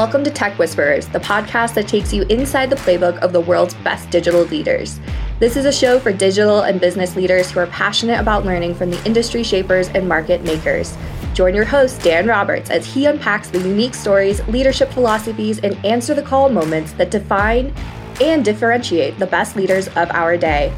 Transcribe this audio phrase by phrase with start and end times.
[0.00, 3.74] Welcome to Tech Whisperers, the podcast that takes you inside the playbook of the world's
[3.74, 4.98] best digital leaders.
[5.40, 8.90] This is a show for digital and business leaders who are passionate about learning from
[8.90, 10.96] the industry shapers and market makers.
[11.34, 16.14] Join your host, Dan Roberts, as he unpacks the unique stories, leadership philosophies, and answer
[16.14, 17.70] the call moments that define
[18.22, 20.72] and differentiate the best leaders of our day.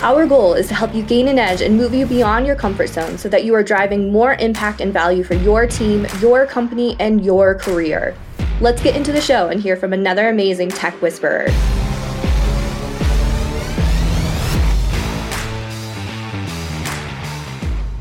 [0.00, 2.90] Our goal is to help you gain an edge and move you beyond your comfort
[2.90, 6.94] zone so that you are driving more impact and value for your team, your company,
[7.00, 8.14] and your career.
[8.60, 11.46] Let's get into the show and hear from another amazing tech whisperer.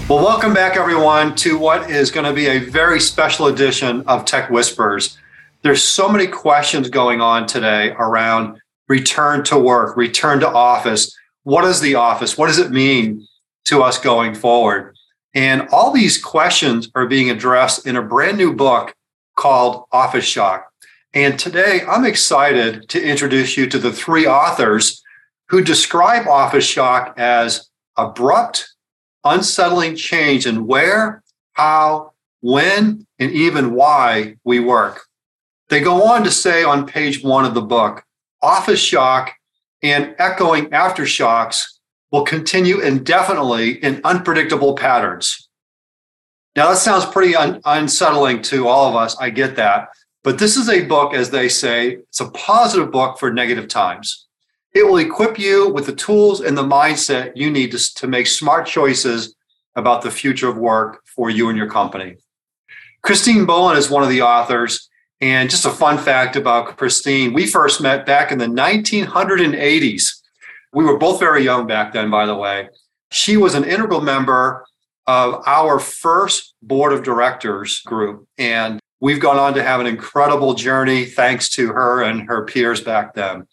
[0.07, 4.25] Well, welcome back, everyone, to what is going to be a very special edition of
[4.25, 5.17] Tech Whispers.
[5.61, 11.65] There's so many questions going on today around return to work, return to office what
[11.65, 12.37] is the office?
[12.37, 13.27] What does it mean
[13.65, 14.95] to us going forward?
[15.33, 18.93] And all these questions are being addressed in a brand new book
[19.39, 20.67] called Office Shock.
[21.13, 25.01] And today I'm excited to introduce you to the three authors
[25.47, 28.69] who describe Office Shock as abrupt,
[29.23, 31.23] unsettling change in where,
[31.53, 35.03] how, when, and even why we work.
[35.69, 38.03] They go on to say on page one of the book
[38.41, 39.33] Office Shock
[39.81, 41.63] and echoing aftershocks
[42.11, 45.48] will continue indefinitely in unpredictable patterns.
[46.55, 49.15] Now, that sounds pretty un- unsettling to all of us.
[49.19, 49.89] I get that.
[50.23, 54.27] But this is a book, as they say, it's a positive book for negative times.
[54.73, 58.27] It will equip you with the tools and the mindset you need to, to make
[58.27, 59.35] smart choices
[59.75, 62.17] about the future of work for you and your company.
[63.01, 64.89] Christine Bullen is one of the authors,
[65.21, 70.21] and just a fun fact about Christine, we first met back in the 1980s.
[70.73, 72.69] We were both very young back then, by the way.
[73.11, 74.65] She was an integral member
[75.09, 78.27] of our first board of directors group.
[78.37, 82.79] And we've gone on to have an incredible journey thanks to her and her peers
[82.79, 83.47] back then.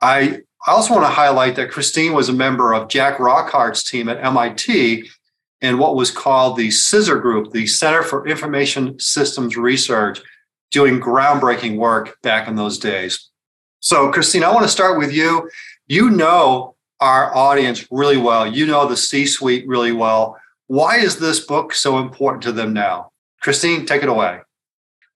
[0.00, 4.24] I also want to highlight that Christine was a member of Jack Rockart's team at
[4.24, 5.10] MIT
[5.60, 10.20] in what was called the CISR Group, the Center for Information Systems Research
[10.70, 13.30] doing groundbreaking work back in those days.
[13.80, 15.50] So, Christine, I want to start with you.
[15.88, 20.38] You know our audience really well, you know the C suite really well.
[20.74, 23.12] Why is this book so important to them now?
[23.40, 24.40] Christine, take it away.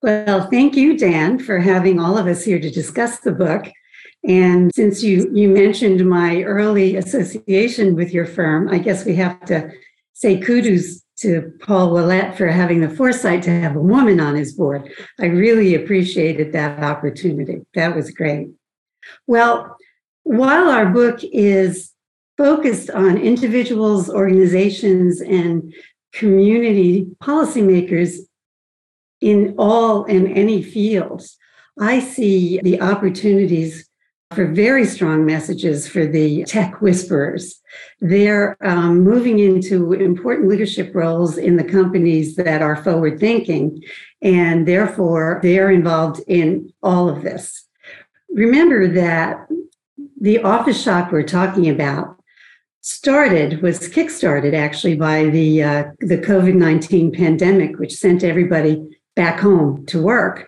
[0.01, 3.69] Well, thank you, Dan, for having all of us here to discuss the book.
[4.25, 9.43] And since you you mentioned my early association with your firm, I guess we have
[9.47, 9.69] to
[10.13, 14.53] say kudos to Paul Ouellette for having the foresight to have a woman on his
[14.53, 14.89] board.
[15.19, 17.65] I really appreciated that opportunity.
[17.73, 18.47] That was great.
[19.27, 19.75] Well,
[20.23, 21.91] while our book is
[22.39, 25.73] focused on individuals, organizations, and
[26.13, 28.15] community policymakers
[29.19, 31.37] in all and any fields,
[31.77, 33.89] I see the opportunities
[34.31, 37.59] for very strong messages for the tech whisperers.
[37.99, 43.83] They're um, moving into important leadership roles in the companies that are forward thinking,
[44.21, 47.67] and therefore they're involved in all of this.
[48.29, 49.45] Remember that
[50.21, 52.18] the office shock we're talking about
[52.81, 59.39] started was kickstarted actually by the uh, the COVID nineteen pandemic, which sent everybody back
[59.39, 60.47] home to work.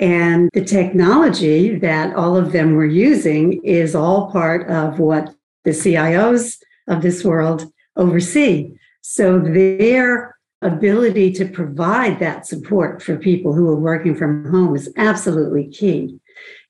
[0.00, 5.32] And the technology that all of them were using is all part of what
[5.64, 8.74] the CIOs of this world oversee.
[9.02, 14.92] So their ability to provide that support for people who are working from home is
[14.96, 16.18] absolutely key.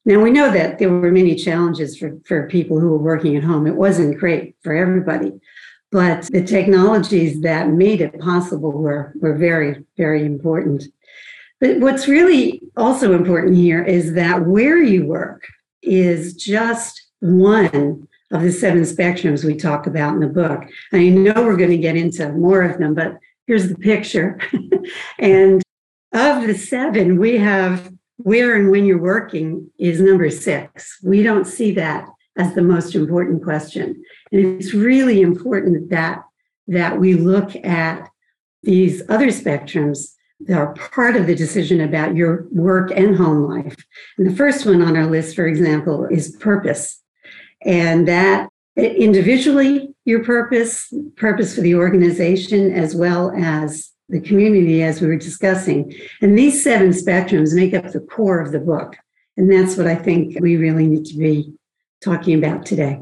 [0.04, 3.44] Now we know that there were many challenges for, for people who were working at
[3.44, 3.66] home.
[3.66, 5.32] It wasn't great for everybody,
[5.92, 10.84] but the technologies that made it possible were, were very, very important.
[11.60, 15.46] But what's really also important here is that where you work
[15.82, 20.64] is just one of the seven spectrums we talk about in the book.
[20.92, 24.41] I know we're going to get into more of them, but here's the picture.
[25.18, 25.62] and
[26.12, 27.92] of the seven, we have
[28.22, 30.98] where and when you're working is number six.
[31.03, 34.03] We don't see that as the most important question.
[34.30, 36.22] And it's really important that
[36.69, 38.09] that we look at
[38.63, 43.77] these other spectrums that are part of the decision about your work and home life.
[44.16, 47.01] And the first one on our list, for example, is purpose.
[47.63, 55.00] And that individually, your purpose, purpose for the organization, as well as the community, as
[55.00, 55.92] we were discussing.
[56.20, 58.97] And these seven spectrums make up the core of the book.
[59.36, 61.53] And that's what I think we really need to be
[62.04, 63.00] talking about today.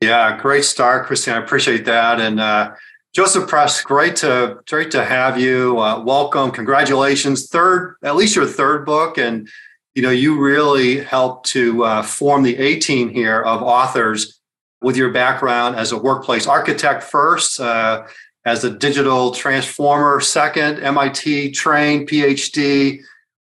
[0.00, 1.34] Yeah, great start, Christine.
[1.34, 2.20] I appreciate that.
[2.20, 2.74] And uh,
[3.12, 5.80] Joseph Press, great to great to have you.
[5.80, 7.48] Uh, welcome, congratulations.
[7.48, 9.48] Third, at least your third book, and
[9.94, 14.40] you know you really helped to uh, form the A team here of authors
[14.82, 18.04] with your background as a workplace architect first, uh,
[18.44, 23.00] as a digital transformer second, MIT trained PhD.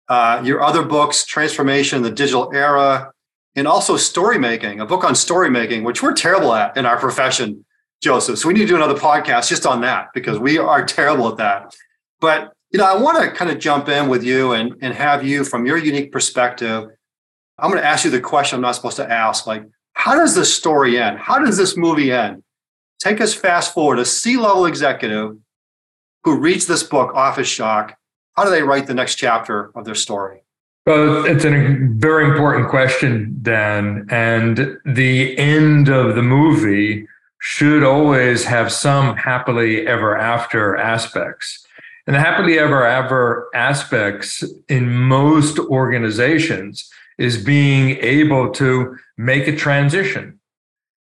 [0.09, 3.11] Uh, your other books, Transformation, in the Digital Era,
[3.57, 6.99] and also story making, a book on story making, which we're terrible at in our
[6.99, 7.65] profession
[8.03, 8.39] Joseph.
[8.39, 11.39] So we need to do another podcast just on that because we are terrible at
[11.39, 11.75] that.
[12.21, 15.25] But you know, I want to kind of jump in with you and, and have
[15.25, 16.89] you from your unique perspective.
[17.59, 19.47] I'm going to ask you the question I'm not supposed to ask.
[19.47, 19.65] Like,
[19.95, 21.19] how does this story end?
[21.19, 22.43] How does this movie end?
[23.05, 25.37] Take us fast forward, a C-level executive
[26.23, 27.99] who reads this book, Office Shock.
[28.33, 30.43] How do they write the next chapter of their story?
[30.87, 34.07] Well, it's a very important question, Dan.
[34.09, 37.07] And the end of the movie
[37.43, 41.63] should always have some happily ever after aspects.
[42.07, 49.55] And the happily ever after aspects in most organizations is being able to make a
[49.55, 50.41] transition.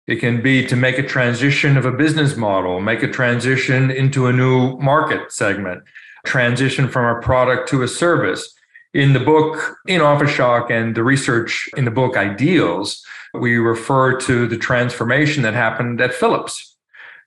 [0.05, 4.27] It can be to make a transition of a business model, make a transition into
[4.27, 5.83] a new market segment,
[6.25, 8.53] transition from a product to a service.
[8.93, 13.01] In the book, in Office Shock and the research in the book Ideals,
[13.33, 16.75] we refer to the transformation that happened at Philips.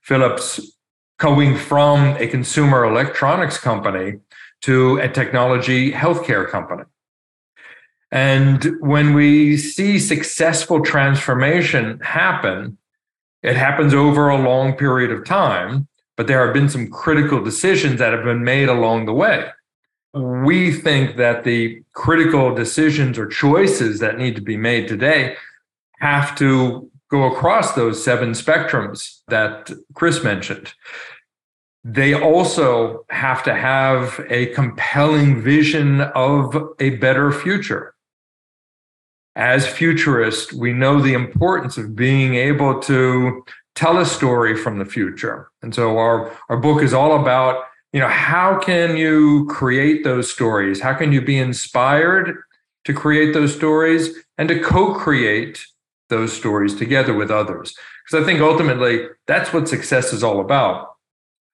[0.03, 0.61] Philips
[1.19, 4.19] going from a consumer electronics company
[4.63, 6.85] to a technology healthcare company.
[8.13, 12.79] And when we see successful transformation happen,
[13.43, 17.99] it happens over a long period of time, but there have been some critical decisions
[17.99, 19.49] that have been made along the way.
[20.15, 25.37] We think that the critical decisions or choices that need to be made today
[25.99, 30.73] have to go across those seven spectrums that Chris mentioned.
[31.85, 37.95] They also have to have a compelling vision of a better future.
[39.37, 43.45] As futurists, we know the importance of being able to
[43.75, 45.51] tell a story from the future.
[45.63, 50.33] And so our, our book is all about, you know, how can you create those
[50.33, 50.81] stories?
[50.81, 52.39] How can you be inspired
[52.87, 55.65] to create those stories and to co-create
[56.09, 57.75] those stories together with others.
[58.05, 60.95] Because I think ultimately that's what success is all about.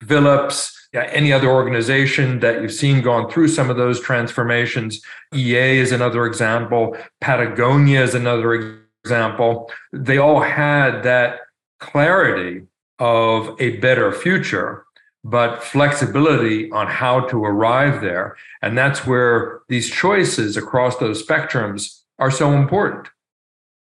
[0.05, 5.01] Philips, yeah, any other organization that you've seen gone through some of those transformations,
[5.33, 9.71] EA is another example, Patagonia is another example.
[9.91, 11.39] They all had that
[11.79, 12.67] clarity
[12.99, 14.85] of a better future,
[15.23, 18.37] but flexibility on how to arrive there.
[18.61, 23.09] And that's where these choices across those spectrums are so important.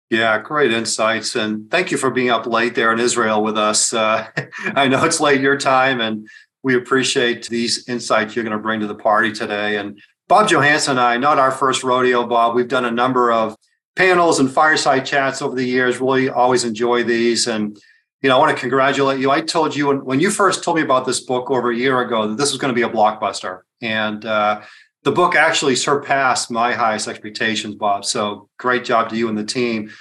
[0.10, 1.36] Yeah, great insights.
[1.36, 3.92] And thank you for being up late there in Israel with us.
[3.92, 4.28] Uh,
[4.76, 6.28] I know it's late your time, and
[6.66, 9.78] we appreciate these insights you're going to bring to the party today.
[9.78, 13.56] And Bob Johansen and I, not our first rodeo, Bob, we've done a number of
[13.96, 16.02] panels and fireside chats over the years.
[16.02, 17.46] Really always enjoy these.
[17.46, 17.78] And,
[18.24, 19.30] you know, I want to congratulate you.
[19.30, 22.02] I told you when, when you first told me about this book over a year
[22.02, 23.60] ago that this was going to be a blockbuster.
[23.84, 24.62] And, uh,
[25.04, 28.06] the book actually surpassed my highest expectations, Bob.
[28.06, 29.92] So great job to you and the team.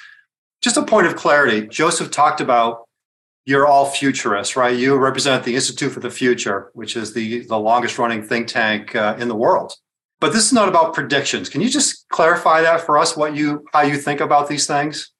[0.62, 2.88] Just a point of clarity Joseph talked about
[3.46, 4.76] you're all futurists, right?
[4.76, 8.94] You represent the Institute for the Future, which is the, the longest running think tank
[8.96, 9.74] uh, in the world.
[10.20, 11.48] But this is not about predictions.
[11.48, 15.10] Can you just clarify that for us, what you how you think about these things?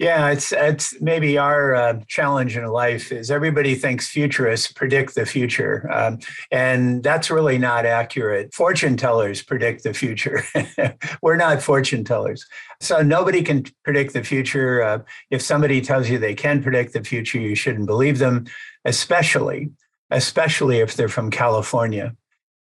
[0.00, 5.26] Yeah, it's it's maybe our uh, challenge in life is everybody thinks futurists predict the
[5.26, 8.54] future, um, and that's really not accurate.
[8.54, 10.42] Fortune tellers predict the future.
[11.22, 12.46] We're not fortune tellers,
[12.80, 14.82] so nobody can predict the future.
[14.82, 18.46] Uh, if somebody tells you they can predict the future, you shouldn't believe them,
[18.86, 19.70] especially
[20.10, 22.16] especially if they're from California.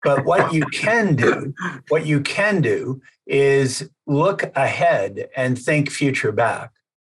[0.04, 1.52] But what you can do,
[1.88, 6.70] what you can do, is look ahead and think future back.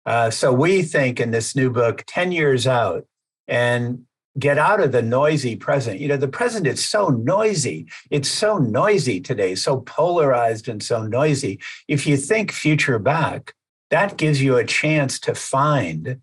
[0.07, 3.07] Uh, so we think in this new book, 10 years out,
[3.49, 4.05] and
[4.39, 6.01] get out of the noisy present.
[6.01, 7.87] You know, the present is so noisy.
[8.11, 11.61] It's so noisy today, so polarized and so noisy.
[11.89, 13.55] If you think future back,
[13.91, 16.21] that gives you a chance to find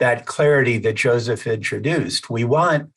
[0.00, 2.28] that clarity that Joseph introduced.
[2.28, 2.90] We want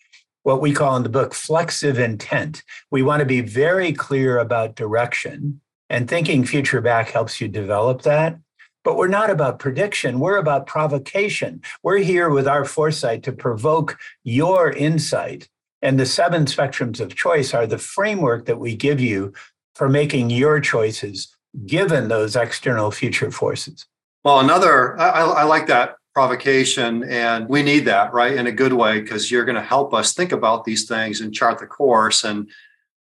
[0.44, 2.64] what we call in the book flexive intent.
[2.90, 8.02] We want to be very clear about direction, and thinking future back helps you develop
[8.04, 8.40] that.
[8.88, 10.18] But we're not about prediction.
[10.18, 11.62] We're about provocation.
[11.84, 15.50] We're here with our foresight to provoke your insight.
[15.82, 19.34] And the seven spectrums of choice are the framework that we give you
[19.76, 23.86] for making your choices given those external future forces.
[24.24, 27.04] Well, another, I, I like that provocation.
[27.04, 28.38] And we need that, right?
[28.38, 31.36] In a good way, because you're going to help us think about these things and
[31.36, 32.24] chart the course.
[32.24, 32.50] And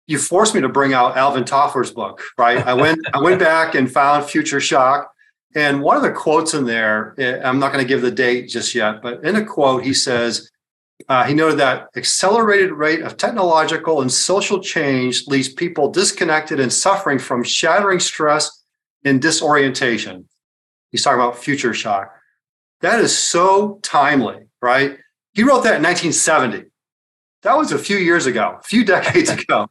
[0.06, 2.66] you forced me to bring out Alvin Toffler's book, right?
[2.66, 5.12] I went, I went back and found Future Shock.
[5.54, 8.48] And one of the quotes in there, eh, I'm not going to give the date
[8.48, 10.50] just yet, but in a quote, he says,
[11.08, 16.72] uh, he noted that accelerated rate of technological and social change leaves people disconnected and
[16.72, 18.64] suffering from shattering stress
[19.04, 20.28] and disorientation.
[20.90, 22.12] He's talking about future shock.
[22.80, 24.98] That is so timely, right?
[25.34, 26.64] He wrote that in 1970.
[27.42, 29.68] That was a few years ago, a few decades ago.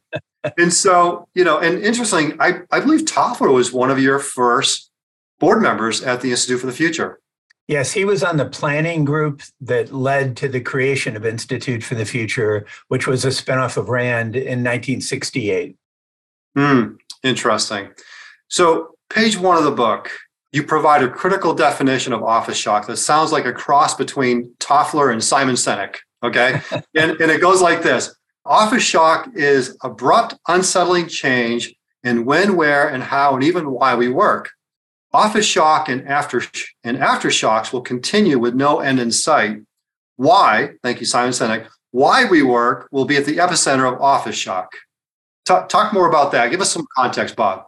[0.58, 4.90] and so, you know, and interesting, I, I believe Toffler was one of your first
[5.38, 7.20] board members at the Institute for the Future.
[7.68, 11.96] Yes, he was on the planning group that led to the creation of Institute for
[11.96, 15.76] the Future, which was a spinoff of RAND in 1968.
[16.54, 17.88] Hmm, interesting.
[18.48, 20.10] So, page one of the book,
[20.52, 25.12] you provide a critical definition of office shock that sounds like a cross between Toffler
[25.12, 25.96] and Simon Sinek.
[26.22, 26.60] Okay.
[26.94, 28.16] and, and it goes like this
[28.46, 31.74] Office shock is abrupt, unsettling change
[32.04, 34.50] in when, where, and how, and even why we work.
[35.12, 36.42] Office shock and after
[36.84, 39.58] and aftershocks will continue with no end in sight.
[40.16, 40.72] Why?
[40.82, 41.68] Thank you, Simon Sinek.
[41.90, 44.72] Why we work will be at the epicenter of office shock.
[45.44, 46.50] Talk, talk more about that.
[46.50, 47.66] Give us some context, Bob.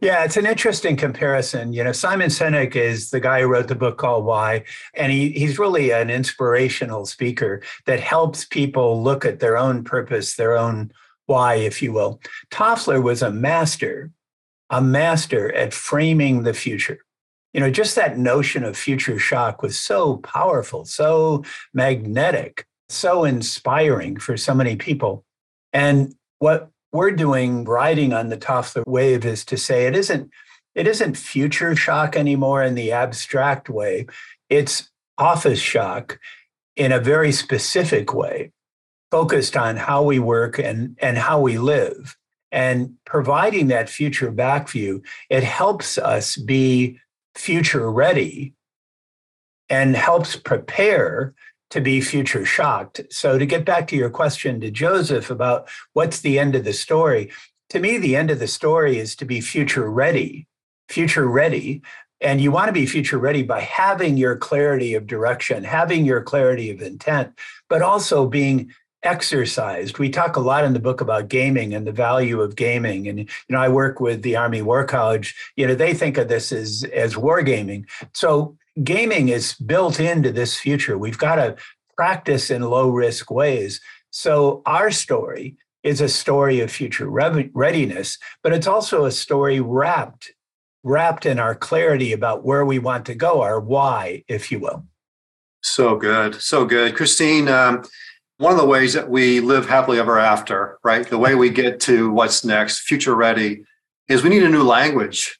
[0.00, 1.72] Yeah, it's an interesting comparison.
[1.72, 4.64] You know, Simon Sinek is the guy who wrote the book called Why,
[4.94, 10.34] and he, he's really an inspirational speaker that helps people look at their own purpose,
[10.34, 10.92] their own
[11.26, 12.20] why, if you will.
[12.50, 14.10] Toffler was a master
[14.70, 16.98] a master at framing the future.
[17.52, 24.18] You know, just that notion of future shock was so powerful, so magnetic, so inspiring
[24.18, 25.24] for so many people.
[25.72, 30.30] And what we're doing riding on the Toffler wave is to say it isn't
[30.74, 34.06] it isn't future shock anymore in the abstract way.
[34.48, 36.18] It's office shock
[36.76, 38.50] in a very specific way,
[39.10, 42.16] focused on how we work and, and how we live
[42.54, 47.00] and providing that future back view, it helps us be
[47.34, 48.54] future ready
[49.68, 51.34] and helps prepare
[51.70, 53.00] to be future shocked.
[53.10, 56.72] So, to get back to your question to Joseph about what's the end of the
[56.72, 57.32] story,
[57.70, 60.46] to me, the end of the story is to be future ready,
[60.88, 61.82] future ready.
[62.20, 66.22] And you want to be future ready by having your clarity of direction, having your
[66.22, 67.36] clarity of intent,
[67.68, 68.72] but also being
[69.04, 69.98] exercised.
[69.98, 73.06] We talk a lot in the book about gaming and the value of gaming.
[73.06, 75.36] And you know, I work with the Army War College.
[75.56, 77.86] You know, they think of this as as war gaming.
[78.12, 80.98] So gaming is built into this future.
[80.98, 81.56] We've got to
[81.96, 83.80] practice in low risk ways.
[84.10, 90.32] So our story is a story of future readiness, but it's also a story wrapped
[90.84, 94.84] wrapped in our clarity about where we want to go, our why, if you will.
[95.62, 97.48] So good, so good, Christine.
[97.48, 97.84] Um,
[98.38, 101.08] one of the ways that we live happily ever after, right?
[101.08, 103.64] The way we get to what's next, future ready,
[104.08, 105.38] is we need a new language,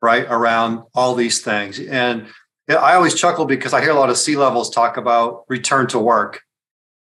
[0.00, 1.78] right, around all these things.
[1.78, 2.26] And
[2.68, 5.98] I always chuckle because I hear a lot of C levels talk about return to
[5.98, 6.40] work.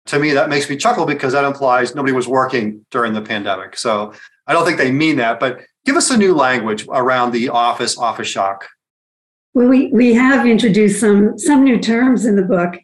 [0.07, 3.77] To me, that makes me chuckle because that implies nobody was working during the pandemic.
[3.77, 4.13] So
[4.47, 7.97] I don't think they mean that, but give us a new language around the office,
[7.97, 8.67] office shock.
[9.53, 12.75] Well, we, we have introduced some some new terms in the book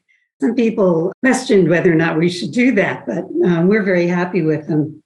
[0.44, 4.42] some people questioned whether or not we should do that, but um, we're very happy
[4.42, 5.02] with them.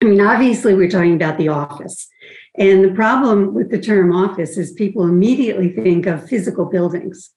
[0.00, 2.08] I mean, obviously, we're talking about the office.
[2.56, 7.30] And the problem with the term office is people immediately think of physical buildings,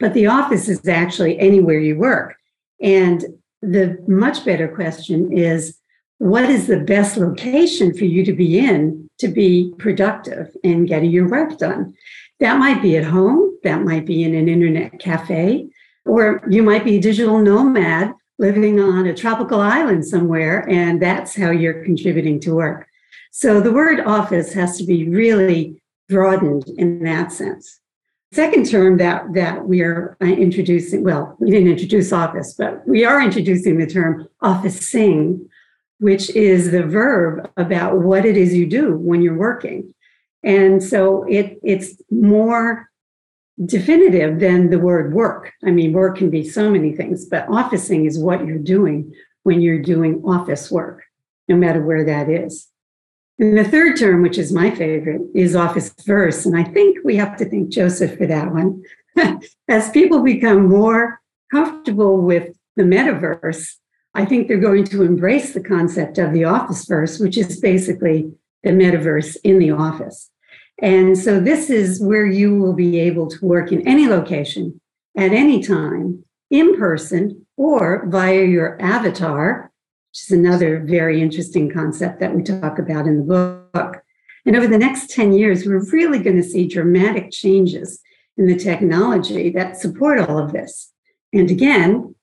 [0.00, 2.34] but the office is actually anywhere you work.
[2.80, 3.24] And
[3.62, 5.78] the much better question is
[6.18, 11.12] what is the best location for you to be in to be productive and getting
[11.12, 11.94] your work done?
[12.40, 15.68] That might be at home, that might be in an internet cafe,
[16.08, 21.36] or you might be a digital nomad living on a tropical island somewhere, and that's
[21.36, 22.86] how you're contributing to work.
[23.32, 27.80] So the word office has to be really broadened in that sense.
[28.32, 33.04] Second term that, that we are uh, introducing, well, we didn't introduce office, but we
[33.04, 35.48] are introducing the term officing,
[35.98, 39.94] which is the verb about what it is you do when you're working.
[40.44, 42.87] And so it, it's more
[43.64, 45.52] definitive than the word work.
[45.64, 49.12] I mean, work can be so many things, but officing is what you're doing
[49.42, 51.04] when you're doing office work,
[51.48, 52.68] no matter where that is.
[53.38, 56.44] And the third term, which is my favorite, is office verse.
[56.44, 58.82] And I think we have to thank Joseph for that one.
[59.68, 63.74] As people become more comfortable with the metaverse,
[64.14, 68.32] I think they're going to embrace the concept of the Officeverse, which is basically
[68.64, 70.30] the metaverse in the office.
[70.80, 74.80] And so this is where you will be able to work in any location,
[75.16, 79.72] at any time in person or via your avatar,
[80.10, 83.96] which is another very interesting concept that we talk about in the book.
[84.46, 88.00] And over the next 10 years, we're really going to see dramatic changes
[88.36, 90.92] in the technology that support all of this.
[91.32, 92.14] And again,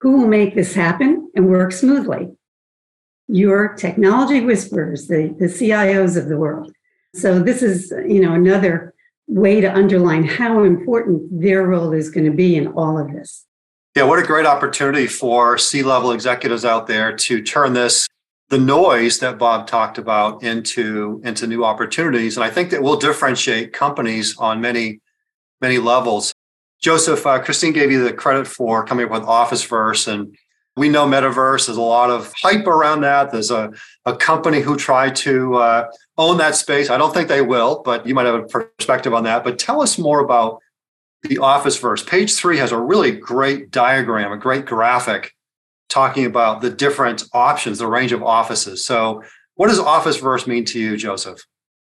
[0.00, 2.28] who will make this happen and work smoothly?
[3.28, 6.75] Your technology whisperers, the, the CIOs of the world.
[7.16, 8.94] So this is, you know, another
[9.26, 13.44] way to underline how important their role is going to be in all of this.
[13.96, 18.06] Yeah, what a great opportunity for C level executives out there to turn this,
[18.50, 22.36] the noise that Bob talked about, into, into new opportunities.
[22.36, 25.00] And I think that will differentiate companies on many,
[25.62, 26.34] many levels.
[26.82, 30.06] Joseph, uh, Christine gave you the credit for coming up with Officeverse.
[30.06, 30.36] And
[30.76, 33.32] we know Metaverse, there's a lot of hype around that.
[33.32, 33.72] There's a,
[34.04, 36.90] a company who tried to uh, own that space.
[36.90, 39.42] I don't think they will, but you might have a perspective on that.
[39.42, 40.60] But tell us more about
[41.22, 42.06] the Officeverse.
[42.06, 45.32] Page three has a really great diagram, a great graphic
[45.88, 48.84] talking about the different options, the range of offices.
[48.84, 49.22] So,
[49.54, 51.40] what does Officeverse mean to you, Joseph?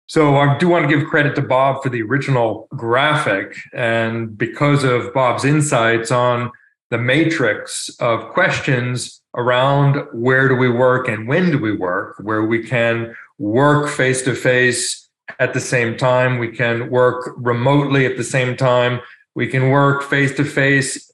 [0.08, 3.56] So I do want to give credit to Bob for the original graphic.
[3.74, 6.52] And because of Bob's insights on
[6.94, 12.44] the matrix of questions around where do we work and when do we work, where
[12.44, 15.10] we can work face to face
[15.40, 19.02] at the same time, we can work remotely at the same time,
[19.34, 21.12] we can work face to face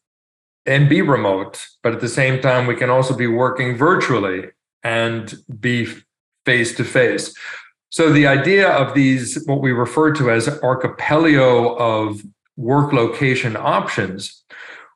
[0.65, 4.49] and be remote, but at the same time, we can also be working virtually
[4.83, 5.87] and be
[6.45, 7.33] face to face.
[7.87, 12.21] So the idea of these, what we refer to as archipelago of
[12.57, 14.38] work location options,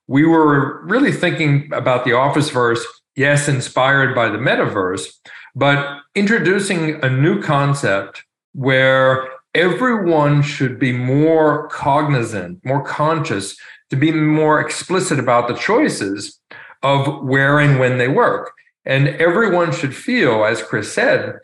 [0.07, 2.81] we were really thinking about the Officeverse,
[3.15, 5.07] yes, inspired by the metaverse,
[5.55, 13.55] but introducing a new concept where everyone should be more cognizant, more conscious,
[13.89, 16.39] to be more explicit about the choices
[16.81, 18.51] of where and when they work.
[18.85, 21.37] And everyone should feel, as Chris said,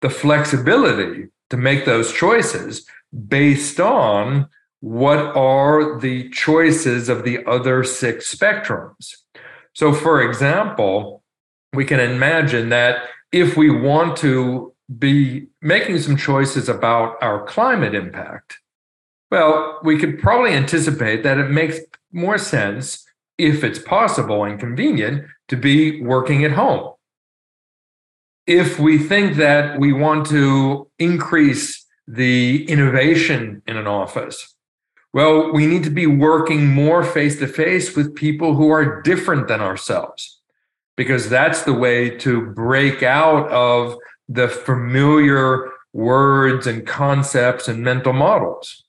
[0.00, 2.86] the flexibility to make those choices
[3.28, 4.48] based on
[4.80, 9.14] what are the choices of the other six spectrums.
[9.72, 11.22] So, for example,
[11.72, 17.94] we can imagine that if we want to be making some choices about our climate
[17.94, 18.58] impact,
[19.30, 21.78] well, we could probably anticipate that it makes
[22.12, 23.04] more sense,
[23.38, 26.96] if it's possible and convenient, to be working at home
[28.46, 34.54] if we think that we want to increase the innovation in an office,
[35.16, 39.48] well, we need to be working more face to face with people who are different
[39.48, 40.42] than ourselves,
[40.94, 43.96] because that's the way to break out of
[44.28, 48.84] the familiar words and concepts and mental models.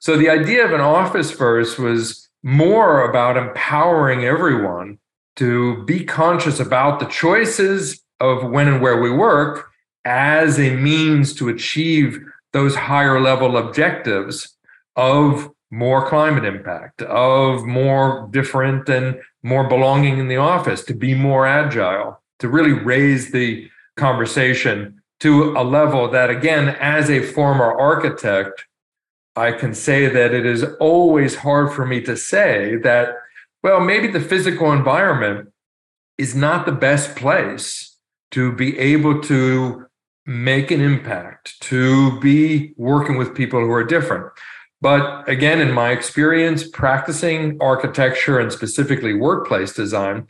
[0.00, 4.98] So the idea of an Officeverse was more about empowering everyone
[5.36, 9.70] to be conscious about the choices of when and where we work
[10.04, 12.18] as a means to achieve
[12.52, 14.57] those higher level objectives
[14.98, 21.14] of more climate impact, of more different and more belonging in the office, to be
[21.14, 27.78] more agile, to really raise the conversation to a level that, again, as a former
[27.78, 28.66] architect,
[29.36, 33.14] I can say that it is always hard for me to say that,
[33.62, 35.52] well, maybe the physical environment
[36.16, 37.96] is not the best place
[38.32, 39.86] to be able to
[40.26, 44.26] make an impact, to be working with people who are different.
[44.80, 50.28] But again, in my experience practicing architecture and specifically workplace design,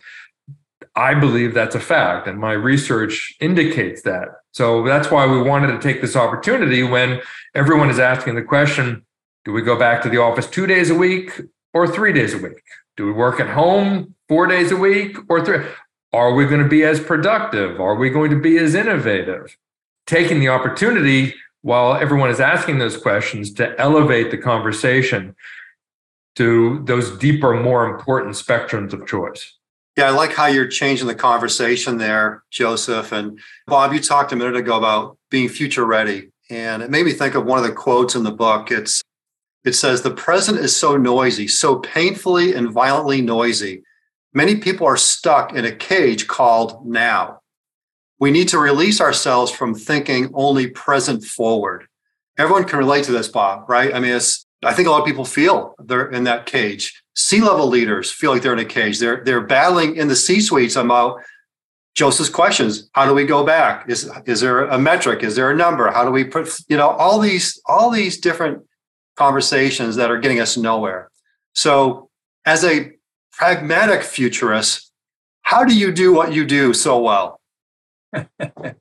[0.96, 4.28] I believe that's a fact, and my research indicates that.
[4.52, 7.20] So that's why we wanted to take this opportunity when
[7.54, 9.04] everyone is asking the question
[9.44, 11.40] do we go back to the office two days a week
[11.72, 12.62] or three days a week?
[12.96, 15.64] Do we work at home four days a week or three?
[16.12, 17.80] Are we going to be as productive?
[17.80, 19.56] Are we going to be as innovative?
[20.06, 25.34] Taking the opportunity while everyone is asking those questions to elevate the conversation
[26.36, 29.54] to those deeper, more important spectrums of choice.
[29.96, 33.10] Yeah, I like how you're changing the conversation there, Joseph.
[33.10, 36.30] And Bob, you talked a minute ago about being future ready.
[36.50, 38.70] And it made me think of one of the quotes in the book.
[38.70, 39.02] It's
[39.64, 43.82] it says, the present is so noisy, so painfully and violently noisy
[44.34, 47.37] Many people are stuck in a cage called now.
[48.18, 51.86] We need to release ourselves from thinking only present forward.
[52.36, 53.94] Everyone can relate to this, Bob, right?
[53.94, 57.02] I mean, it's, I think a lot of people feel they're in that cage.
[57.14, 58.98] C level leaders feel like they're in a cage.
[58.98, 61.20] They're, they're battling in the C suites about
[61.94, 62.88] Joseph's questions.
[62.92, 63.88] How do we go back?
[63.88, 65.22] Is, is there a metric?
[65.22, 65.90] Is there a number?
[65.90, 68.62] How do we put, you know, all these, all these different
[69.18, 71.10] conversations that are getting us nowhere.
[71.52, 72.08] So
[72.46, 72.92] as a
[73.32, 74.92] pragmatic futurist,
[75.42, 77.37] how do you do what you do so well?
[78.38, 78.74] well,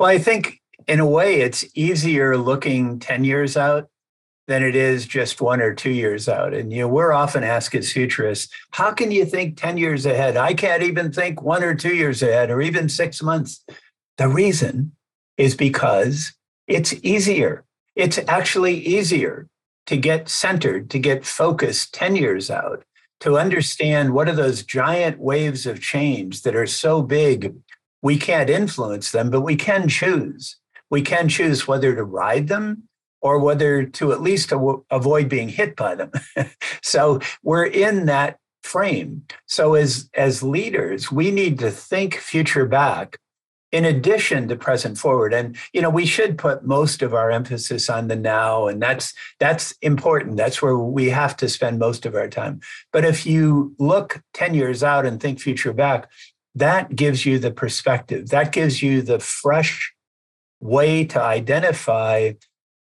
[0.00, 3.88] I think in a way it's easier looking 10 years out
[4.48, 6.54] than it is just one or two years out.
[6.54, 10.36] And you know, we're often asked as futurists, how can you think 10 years ahead?
[10.38, 13.62] I can't even think one or two years ahead or even six months.
[14.16, 14.92] The reason
[15.36, 16.32] is because
[16.66, 17.64] it's easier.
[17.94, 19.48] It's actually easier
[19.86, 22.84] to get centered, to get focused 10 years out,
[23.20, 27.54] to understand what are those giant waves of change that are so big,
[28.02, 30.56] we can't influence them, but we can choose.
[30.90, 32.88] We can choose whether to ride them
[33.20, 34.52] or whether to at least
[34.90, 36.12] avoid being hit by them.
[36.82, 39.24] so we're in that frame.
[39.46, 43.18] So as as leaders, we need to think future back
[43.70, 47.90] in addition to present forward and you know we should put most of our emphasis
[47.90, 52.14] on the now and that's that's important that's where we have to spend most of
[52.14, 52.60] our time
[52.92, 56.08] but if you look 10 years out and think future back
[56.58, 59.92] that gives you the perspective that gives you the fresh
[60.60, 62.32] way to identify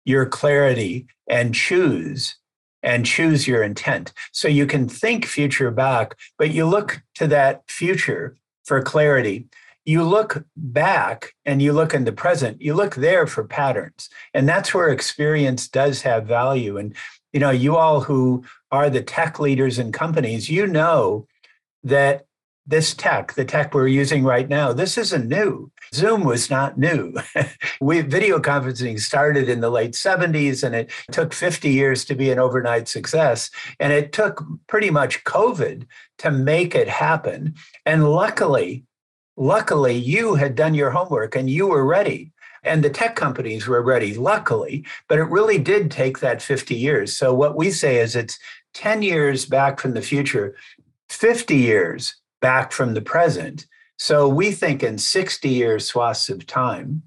[0.05, 2.37] your clarity and choose
[2.83, 7.63] and choose your intent so you can think future back but you look to that
[7.67, 9.47] future for clarity
[9.85, 14.09] you look back and you look in the present, you look there for patterns.
[14.33, 16.77] And that's where experience does have value.
[16.77, 16.95] And,
[17.31, 21.27] you know, you all who are the tech leaders in companies, you know
[21.83, 22.25] that
[22.67, 25.71] this tech, the tech we're using right now, this isn't new.
[25.93, 27.13] Zoom was not new.
[27.81, 32.31] we video conferencing started in the late 70s and it took 50 years to be
[32.31, 33.51] an overnight success.
[33.79, 35.85] And it took pretty much COVID
[36.19, 37.55] to make it happen.
[37.85, 38.85] And luckily,
[39.37, 42.31] Luckily, you had done your homework and you were ready.
[42.63, 47.15] And the tech companies were ready, luckily, but it really did take that 50 years.
[47.15, 48.39] So, what we say is it's
[48.73, 50.55] 10 years back from the future,
[51.09, 53.65] 50 years back from the present.
[53.97, 57.03] So, we think in 60 year swaths of time.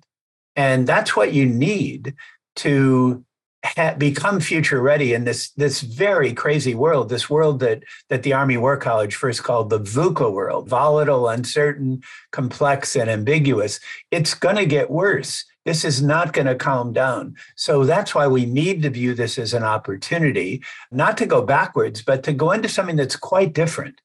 [0.56, 2.14] And that's what you need
[2.56, 3.24] to
[3.64, 8.32] ha- become future ready in this this very crazy world, this world that that the
[8.32, 13.80] Army War College first called the VUCA world, volatile, uncertain, complex, and ambiguous.
[14.10, 15.44] It's going to get worse.
[15.64, 17.36] This is not going to calm down.
[17.56, 22.00] So that's why we need to view this as an opportunity, not to go backwards,
[22.00, 24.00] but to go into something that's quite different.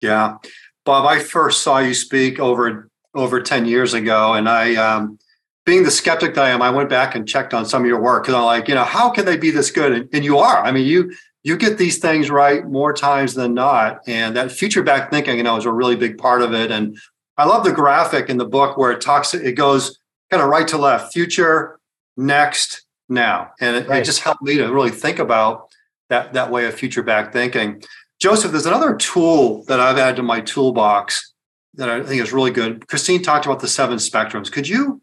[0.00, 0.36] Yeah.
[0.84, 5.18] Bob, I first saw you speak over over 10 years ago, and I um,
[5.64, 8.00] being the skeptic that I am, I went back and checked on some of your
[8.00, 9.92] work because I'm like, you know, how can they be this good?
[9.92, 10.62] And, and, you are.
[10.62, 14.82] I mean, you you get these things right more times than not, and that future
[14.82, 16.70] back thinking, you know, is a really big part of it.
[16.70, 16.96] And
[17.36, 19.34] I love the graphic in the book where it talks.
[19.34, 19.98] It goes
[20.30, 21.80] kind of right to left, future,
[22.16, 24.02] next, now, and it, right.
[24.02, 25.68] it just helped me to really think about
[26.08, 27.82] that that way of future back thinking.
[28.20, 31.34] Joseph, there's another tool that I've added to my toolbox
[31.74, 32.88] that I think is really good.
[32.88, 34.50] Christine talked about the seven spectrums.
[34.50, 35.02] Could you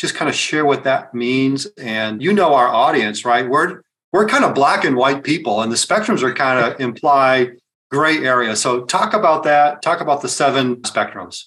[0.00, 1.66] just kind of share what that means.
[1.76, 3.46] And you know our audience, right?
[3.48, 7.50] We're we're kind of black and white people, and the spectrums are kind of imply
[7.90, 8.56] gray area.
[8.56, 9.82] So talk about that.
[9.82, 11.44] Talk about the seven spectrums.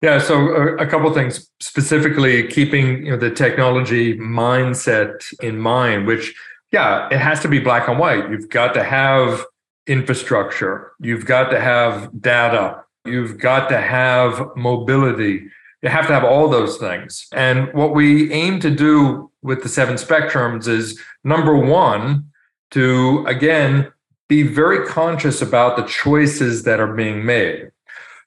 [0.00, 6.06] Yeah, so a, a couple things specifically keeping you know the technology mindset in mind,
[6.06, 6.34] which
[6.70, 8.30] yeah, it has to be black and white.
[8.30, 9.44] You've got to have
[9.88, 15.48] infrastructure, you've got to have data, you've got to have mobility,
[15.82, 17.26] you have to have all those things.
[17.32, 22.30] And what we aim to do with the seven spectrums is number one,
[22.72, 23.90] to again
[24.28, 27.70] be very conscious about the choices that are being made.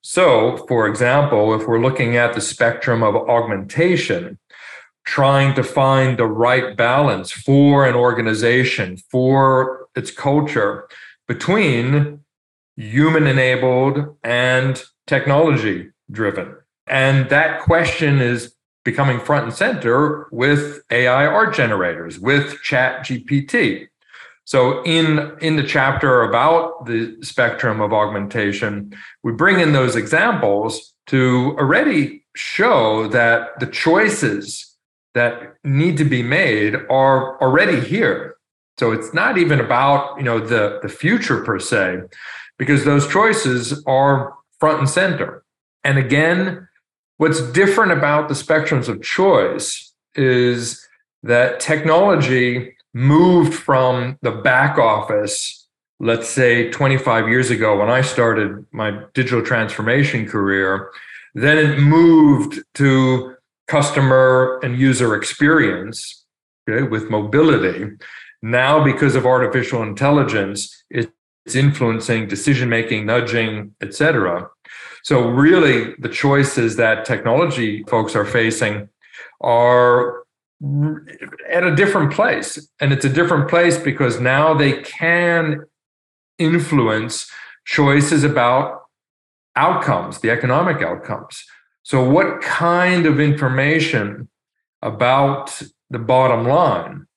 [0.01, 4.39] So, for example, if we're looking at the spectrum of augmentation,
[5.05, 10.87] trying to find the right balance for an organization, for its culture,
[11.31, 12.19] between
[12.75, 16.53] human enabled and technology driven.
[16.87, 23.87] And that question is becoming front and center with AI art generators, with ChatGPT.
[24.43, 30.93] So in, in the chapter about the spectrum of augmentation, we bring in those examples
[31.07, 34.75] to already show that the choices
[35.13, 38.30] that need to be made are already here.
[38.81, 42.01] So it's not even about you know the, the future per se,
[42.57, 45.43] because those choices are front and center.
[45.83, 46.67] And again,
[47.21, 50.83] What's different about the spectrums of choice is
[51.21, 55.67] that technology moved from the back office,
[55.99, 60.89] let's say 25 years ago when I started my digital transformation career,
[61.35, 63.35] then it moved to
[63.67, 66.25] customer and user experience
[66.67, 67.85] okay, with mobility.
[68.41, 71.11] Now, because of artificial intelligence, it's
[71.55, 74.47] influencing decision making, nudging, etc.
[75.03, 78.89] So really the choices that technology folks are facing
[79.41, 80.23] are
[81.49, 82.67] at a different place.
[82.79, 85.63] And it's a different place because now they can
[86.37, 87.29] influence
[87.65, 88.81] choices about
[89.55, 91.43] outcomes, the economic outcomes.
[91.83, 94.29] So, what kind of information
[94.81, 97.07] about the bottom line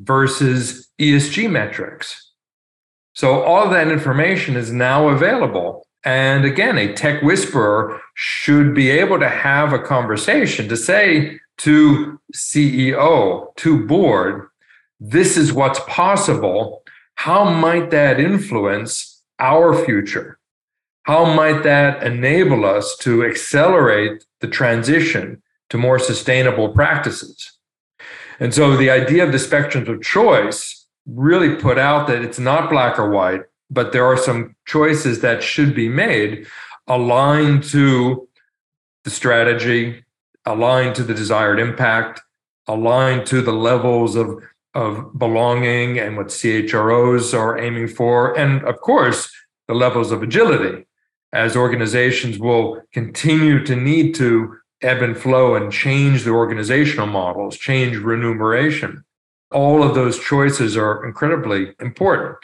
[0.00, 2.32] versus ESG metrics?
[3.14, 5.86] So, all that information is now available.
[6.04, 12.18] And again, a tech whisperer should be able to have a conversation to say to
[12.34, 14.48] CEO, to board,
[14.98, 16.82] this is what's possible.
[17.16, 20.38] How might that influence our future?
[21.02, 27.58] How might that enable us to accelerate the transition to more sustainable practices?
[28.40, 32.70] And so the idea of the spectrums of choice really put out that it's not
[32.70, 36.46] black or white, but there are some choices that should be made
[36.88, 38.26] aligned to
[39.04, 40.04] the strategy,
[40.46, 42.20] aligned to the desired impact,
[42.66, 44.42] aligned to the levels of,
[44.74, 49.30] of belonging and what CHROs are aiming for, and of course,
[49.68, 50.86] the levels of agility.
[51.32, 57.56] As organizations will continue to need to ebb and flow and change the organizational models,
[57.56, 59.04] change remuneration.
[59.50, 62.36] All of those choices are incredibly important.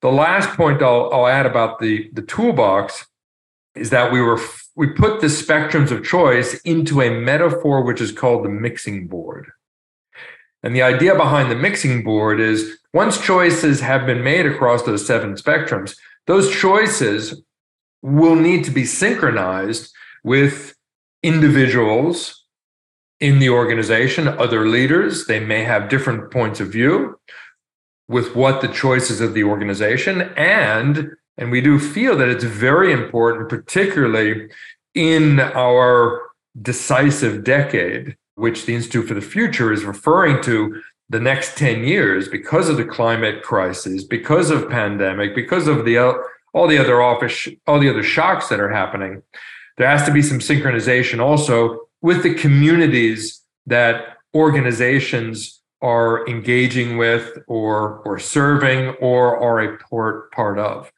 [0.00, 3.06] The last point I'll, I'll add about the, the toolbox
[3.74, 4.40] is that we were
[4.74, 9.50] we put the spectrums of choice into a metaphor which is called the mixing board.
[10.62, 15.06] And the idea behind the mixing board is once choices have been made across those
[15.06, 15.96] seven spectrums,
[16.26, 17.42] those choices
[18.02, 20.74] will need to be synchronized with
[21.22, 22.44] individuals
[23.20, 25.26] in the organization, other leaders.
[25.26, 27.18] They may have different points of view
[28.08, 32.92] with what the choices of the organization and and we do feel that it's very
[32.92, 34.50] important, particularly
[34.94, 36.20] in our
[36.60, 42.28] decisive decade, which the Institute for the Future is referring to the next 10 years
[42.28, 45.96] because of the climate crisis, because of pandemic, because of the
[46.52, 49.22] all the other office, all the other shocks that are happening.
[49.78, 57.38] There has to be some synchronization also with the communities that organizations are engaging with
[57.46, 60.92] or or serving or are a part part of.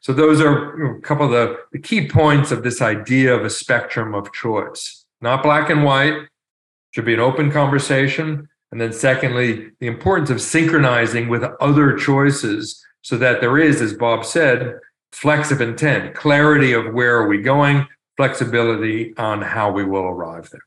[0.00, 3.50] So those are a couple of the, the key points of this idea of a
[3.50, 5.04] spectrum of choice.
[5.20, 6.28] Not black and white,
[6.92, 8.48] should be an open conversation.
[8.72, 13.92] And then secondly, the importance of synchronizing with other choices so that there is, as
[13.92, 14.78] Bob said,
[15.12, 17.86] flexive intent, clarity of where are we going,
[18.20, 20.60] flexibility on how we will arrive there.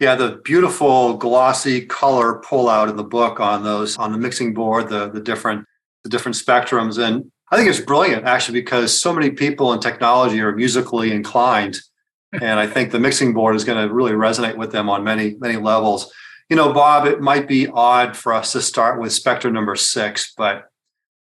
[0.00, 4.54] Yeah, the beautiful glossy color pull out in the book on those on the mixing
[4.54, 5.66] board, the the different
[6.02, 6.96] the different spectrums.
[6.98, 11.78] And I think it's brilliant actually because so many people in technology are musically inclined.
[12.32, 15.36] And I think the mixing board is going to really resonate with them on many,
[15.38, 16.12] many levels.
[16.50, 20.34] You know, Bob, it might be odd for us to start with spectrum number six,
[20.36, 20.68] but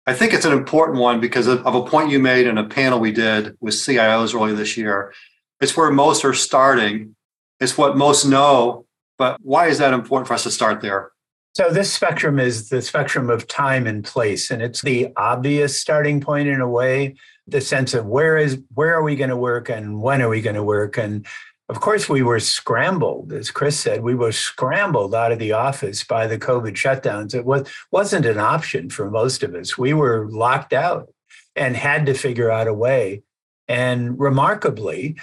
[0.05, 2.67] I think it's an important one because of, of a point you made in a
[2.67, 5.13] panel we did with CIOs earlier this year.
[5.61, 7.15] It's where most are starting.
[7.61, 8.85] It's what most know.
[9.17, 11.11] But why is that important for us to start there?
[11.55, 16.19] So this spectrum is the spectrum of time and place, and it's the obvious starting
[16.19, 19.69] point in a way, the sense of where is where are we going to work
[19.69, 20.97] and when are we going to work?
[20.97, 21.27] And
[21.69, 26.04] of course, we were scrambled, as Chris said, we were scrambled out of the office
[26.04, 27.34] by the COVID shutdowns.
[27.34, 29.78] It was wasn't an option for most of us.
[29.78, 31.10] We were locked out
[31.56, 33.23] and had to figure out a way.
[33.69, 35.15] And remarkably,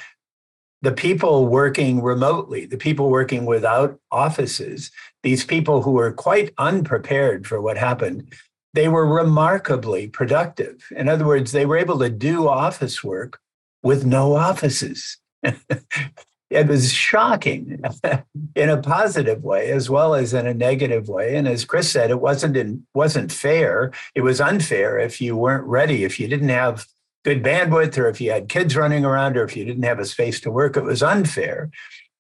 [0.83, 4.91] the people working remotely, the people working without offices,
[5.23, 8.33] these people who were quite unprepared for what happened,
[8.73, 10.87] they were remarkably productive.
[10.97, 13.39] In other words, they were able to do office work
[13.83, 15.19] with no offices.
[16.51, 17.81] it was shocking
[18.57, 22.11] in a positive way as well as in a negative way and as chris said
[22.11, 26.49] it wasn't in, wasn't fair it was unfair if you weren't ready if you didn't
[26.49, 26.87] have
[27.25, 30.05] good bandwidth or if you had kids running around or if you didn't have a
[30.05, 31.71] space to work, it was unfair.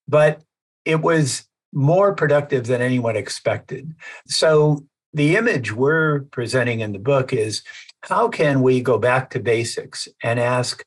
[0.07, 0.43] But
[0.85, 3.95] it was more productive than anyone expected.
[4.27, 7.62] So the image we're presenting in the book is
[8.03, 10.83] how can we go back to basics and ask,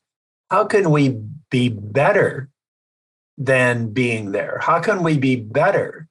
[0.50, 1.16] how can we
[1.50, 2.50] be better
[3.36, 4.58] than being there?
[4.62, 6.08] How can we be better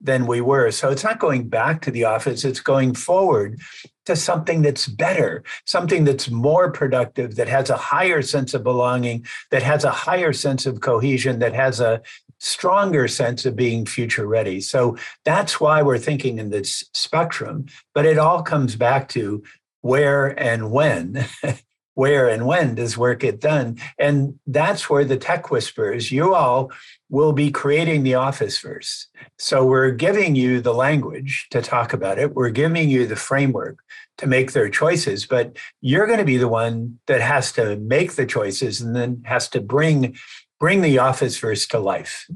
[0.00, 0.70] than we were?
[0.70, 3.60] So it's not going back to the office, it's going forward
[4.06, 9.26] to something that's better, something that's more productive, that has a higher sense of belonging,
[9.50, 12.00] that has a higher sense of cohesion, that has a
[12.38, 14.60] stronger sense of being future ready.
[14.60, 17.66] So that's why we're thinking in this spectrum.
[17.94, 19.42] But it all comes back to
[19.80, 21.24] where and when.
[21.96, 23.78] where and when does work get done?
[23.98, 26.70] And that's where the tech whispers, you all
[27.08, 29.06] will be creating the Officeverse.
[29.38, 32.34] So we're giving you the language to talk about it.
[32.34, 33.78] We're giving you the framework
[34.18, 38.12] to make their choices, but you're going to be the one that has to make
[38.12, 40.16] the choices and then has to bring
[40.60, 42.26] bring the Officeverse to life.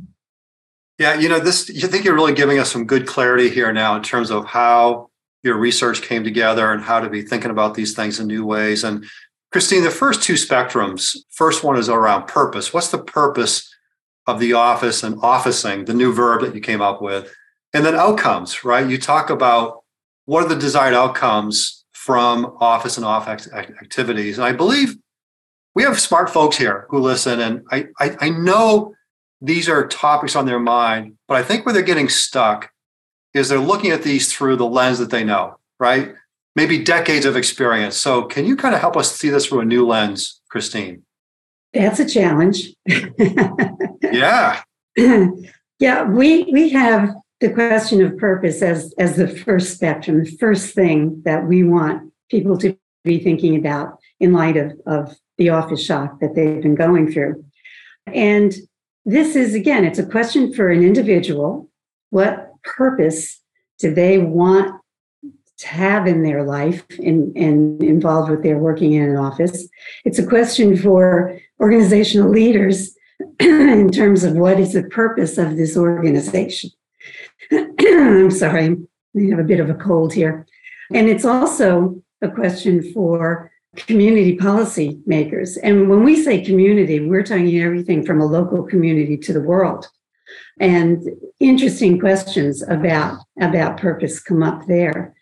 [0.99, 3.95] Yeah, you know, this you think you're really giving us some good clarity here now
[3.97, 5.11] in terms of how
[5.43, 8.85] your research came together and how to be thinking about these things in new ways.
[8.85, 9.05] And
[9.53, 12.73] Christine, the first two spectrums, first one is around purpose.
[12.73, 13.69] What's the purpose
[14.27, 17.33] of the office and officing, the new verb that you came up with?
[17.73, 18.89] And then outcomes, right?
[18.89, 19.83] You talk about
[20.27, 24.39] what are the desired outcomes from office and office activities.
[24.39, 24.97] And I believe
[25.75, 28.95] we have smart folks here who listen, and I, I, I know
[29.41, 32.71] these are topics on their mind, but I think where they're getting stuck
[33.35, 36.15] is they're looking at these through the lens that they know, right?
[36.57, 37.97] Maybe decades of experience.
[37.97, 41.03] So, can you kind of help us see this through a new lens, Christine?
[41.73, 42.75] That's a challenge.
[44.03, 44.63] yeah.
[45.79, 47.11] yeah, we we have
[47.41, 52.13] the question of purpose as as the first spectrum, the first thing that we want
[52.31, 56.75] people to be thinking about in light of, of the office shock that they've been
[56.75, 57.45] going through.
[58.07, 58.55] And
[59.05, 61.71] this is again, it's a question for an individual.
[62.11, 63.41] What purpose
[63.79, 64.80] do they want
[65.61, 69.69] to have in their life and, and involved with their working in an office.
[70.07, 72.97] It's a question for organizational leaders
[73.41, 76.71] in terms of what is the purpose of this organization.
[77.53, 78.77] I'm sorry,
[79.17, 80.47] I have a bit of a cold here.
[80.95, 85.59] And it's also a question for community policy makers.
[85.59, 89.89] And when we say community, we're talking everything from a local community to the world.
[90.59, 91.03] And
[91.39, 95.15] interesting questions about, about purpose come up there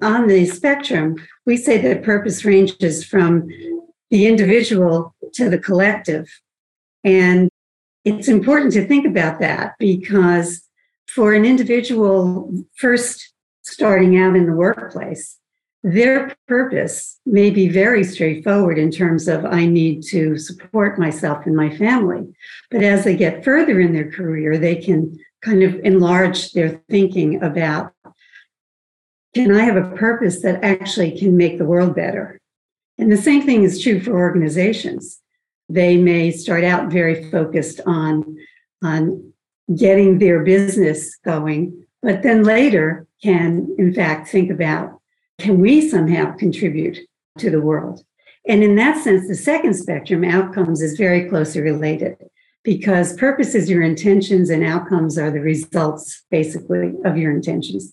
[0.00, 3.48] on the spectrum, we say that purpose ranges from
[4.10, 6.28] the individual to the collective.
[7.04, 7.48] And
[8.04, 10.62] it's important to think about that because
[11.08, 13.32] for an individual first
[13.62, 15.38] starting out in the workplace,
[15.82, 21.54] their purpose may be very straightforward in terms of I need to support myself and
[21.54, 22.26] my family.
[22.70, 27.40] But as they get further in their career, they can kind of enlarge their thinking
[27.42, 27.92] about
[29.36, 32.40] can I have a purpose that actually can make the world better?
[32.96, 35.20] And the same thing is true for organizations.
[35.68, 38.38] They may start out very focused on,
[38.82, 39.34] on
[39.76, 45.02] getting their business going, but then later can, in fact, think about
[45.38, 46.98] can we somehow contribute
[47.36, 48.02] to the world?
[48.48, 52.16] And in that sense, the second spectrum, outcomes, is very closely related
[52.64, 57.92] because purpose is your intentions and outcomes are the results, basically, of your intentions.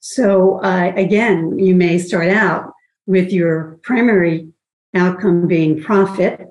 [0.00, 2.72] So, uh, again, you may start out
[3.06, 4.48] with your primary
[4.94, 6.46] outcome being profit.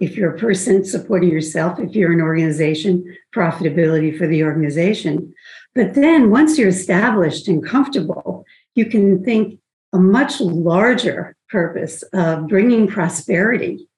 [0.00, 5.34] If you're a person supporting yourself, if you're an organization, profitability for the organization.
[5.74, 9.60] But then once you're established and comfortable, you can think
[9.92, 13.88] a much larger purpose of bringing prosperity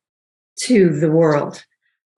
[0.60, 1.64] to the world,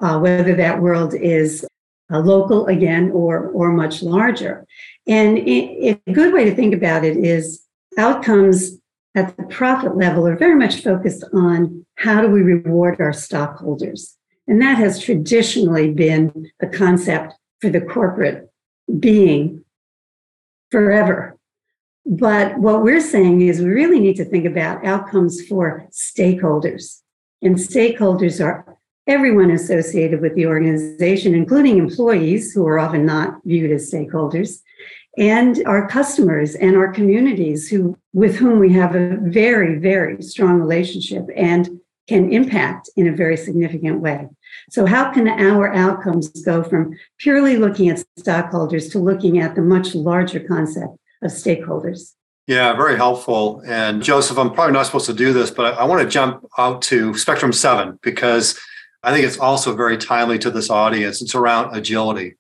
[0.01, 1.65] uh, whether that world is
[2.11, 4.67] uh, local again or or much larger.
[5.09, 7.64] And a good way to think about it is
[7.97, 8.79] outcomes
[9.14, 14.16] at the profit level are very much focused on how do we reward our stockholders.
[14.47, 18.51] And that has traditionally been the concept for the corporate
[19.01, 19.64] being
[20.71, 21.37] forever.
[22.05, 27.01] But what we're saying is we really need to think about outcomes for stakeholders.
[27.42, 33.73] And stakeholders are everyone associated with the organization, including employees who are often not viewed
[33.73, 34.61] as stakeholders,
[35.18, 40.59] and our customers and our communities who with whom we have a very very strong
[40.59, 44.26] relationship and can impact in a very significant way.
[44.70, 49.61] So how can our outcomes go from purely looking at stockholders to looking at the
[49.61, 52.14] much larger concept of stakeholders?
[52.46, 53.62] Yeah, very helpful.
[53.66, 56.81] And Joseph, I'm probably not supposed to do this, but I, want to jump out
[56.83, 58.58] to Spectrum 7 because
[59.02, 61.21] I think it's also very timely to this audience.
[61.21, 62.38] It's around agility.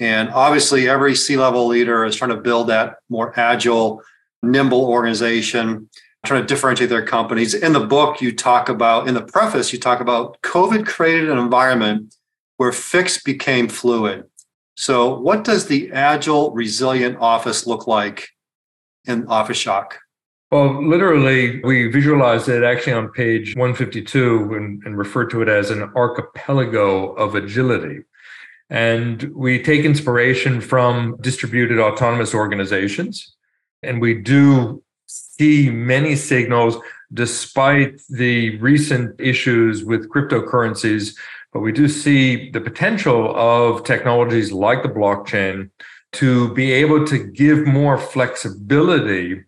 [0.00, 4.02] And obviously, every C level leader is trying to build that more agile,
[4.42, 5.88] nimble organization,
[6.24, 7.54] trying to differentiate their companies.
[7.54, 11.38] In the book, you talk about, in the preface, you talk about COVID created an
[11.38, 12.14] environment
[12.58, 14.24] where fix became fluid.
[14.76, 18.28] So, what does the agile, resilient office look like
[19.06, 19.98] in Office Shock?
[20.50, 25.70] Well, literally, we visualized it actually on page 152 and, and refer to it as
[25.70, 28.04] an archipelago of agility.
[28.70, 33.34] And we take inspiration from distributed autonomous organizations.
[33.82, 36.76] And we do see many signals
[37.12, 41.16] despite the recent issues with cryptocurrencies.
[41.52, 45.70] But we do see the potential of technologies like the blockchain
[46.12, 49.44] to be able to give more flexibility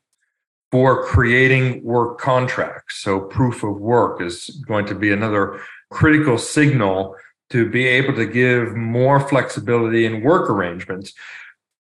[0.71, 2.99] for creating work contracts.
[2.99, 5.61] So, proof of work is going to be another
[5.91, 7.17] critical signal
[7.51, 11.13] to be able to give more flexibility in work arrangements.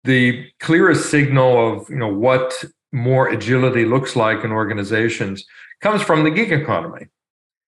[0.05, 5.45] The clearest signal of you know what more agility looks like in organizations
[5.81, 7.07] comes from the gig economy.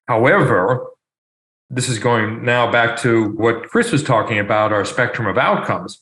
[0.07, 0.87] However,
[1.69, 6.01] this is going now back to what Chris was talking about our spectrum of outcomes.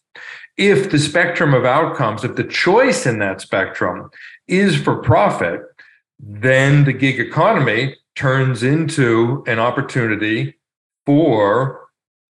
[0.57, 4.11] If the spectrum of outcomes, if the choice in that spectrum
[4.47, 5.62] is for profit,
[6.20, 10.55] then the gig economy turns into an opportunity
[11.07, 11.84] for,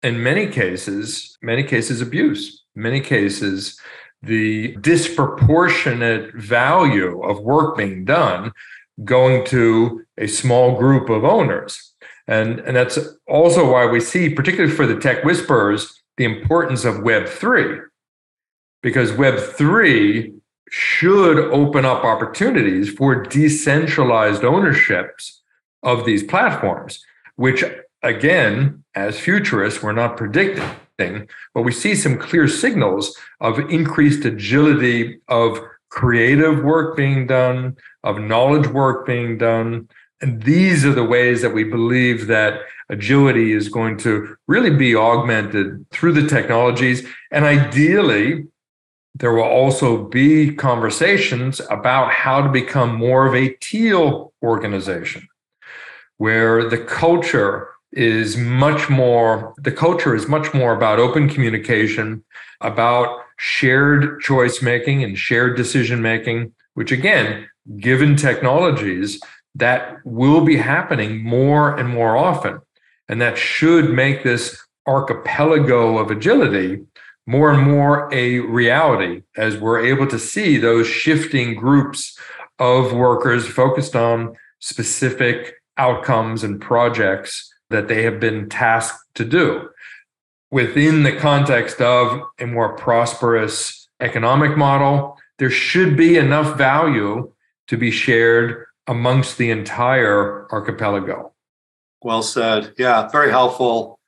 [0.04, 3.80] in many cases, many cases, abuse, many cases,
[4.22, 8.52] the disproportionate value of work being done
[9.02, 11.94] going to a small group of owners.
[12.28, 16.96] And, and that's also why we see, particularly for the tech whisperers, the importance of
[16.96, 17.82] Web3.
[18.82, 20.34] Because Web3
[20.70, 25.42] should open up opportunities for decentralized ownerships
[25.82, 27.02] of these platforms,
[27.36, 27.64] which,
[28.02, 35.20] again, as futurists, we're not predicting, but we see some clear signals of increased agility
[35.28, 39.88] of creative work being done, of knowledge work being done.
[40.20, 44.94] And these are the ways that we believe that agility is going to really be
[44.94, 47.06] augmented through the technologies.
[47.30, 48.46] And ideally,
[49.14, 55.28] there will also be conversations about how to become more of a teal organization
[56.18, 62.22] where the culture is much more the culture is much more about open communication
[62.60, 69.20] about shared choice making and shared decision making which again given technologies
[69.54, 72.60] that will be happening more and more often.
[73.08, 76.84] And that should make this archipelago of agility
[77.26, 82.18] more and more a reality as we're able to see those shifting groups
[82.58, 89.68] of workers focused on specific outcomes and projects that they have been tasked to do
[90.50, 97.32] within the context of a more prosperous economic model there should be enough value
[97.66, 101.32] to be shared amongst the entire archipelago.
[102.02, 102.74] Well said.
[102.78, 103.98] Yeah very helpful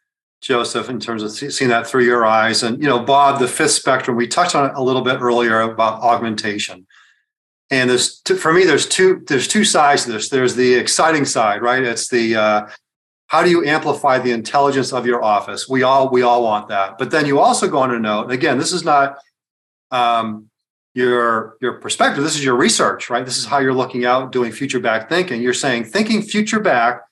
[0.43, 2.63] joseph in terms of seeing that through your eyes.
[2.63, 5.61] And you know bob the fifth spectrum we touched on it a little bit earlier
[5.61, 6.87] about augmentation.
[7.71, 10.29] And there's for me there's two there's two sides to this.
[10.29, 11.83] There's the exciting side right?
[11.83, 12.67] It's the uh,
[13.29, 15.69] how do you amplify the intelligence of your office?
[15.69, 16.99] We all we all want that.
[16.99, 19.19] But then you also go on to note again this is not
[19.91, 20.49] um,
[20.95, 22.23] your your perspective.
[22.23, 23.25] This is your research right?
[23.25, 25.43] This is how you're looking out doing future back thinking.
[25.43, 27.03] You're saying thinking future back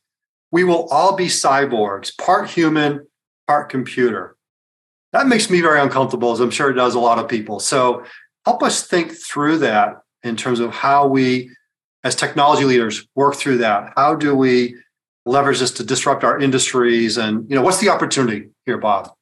[0.55, 3.05] we will all be cyborgs part human
[3.49, 4.37] part computer.
[5.13, 7.59] That makes me very uncomfortable as i'm sure it does a lot of people.
[7.59, 8.05] So
[8.45, 11.51] help us think through that in terms of how we,
[12.05, 13.93] as technology leaders, work through that.
[13.97, 14.77] How do we
[15.27, 17.17] leverage this to disrupt our industries?
[17.17, 19.13] And you know, what's the opportunity here, Bob?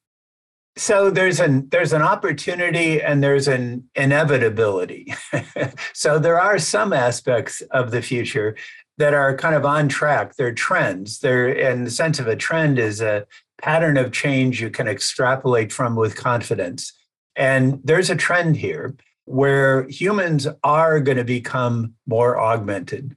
[0.76, 5.12] So there's an there's an opportunity and there's an inevitability.
[5.92, 8.56] so there are some aspects of the future
[8.98, 10.36] that are kind of on track.
[10.36, 11.18] They're trends.
[11.18, 13.26] They're in the sense of a trend is a
[13.60, 16.92] pattern of change you can extrapolate from with confidence.
[17.36, 18.94] And there's a trend here
[19.24, 23.16] where humans are going to become more augmented.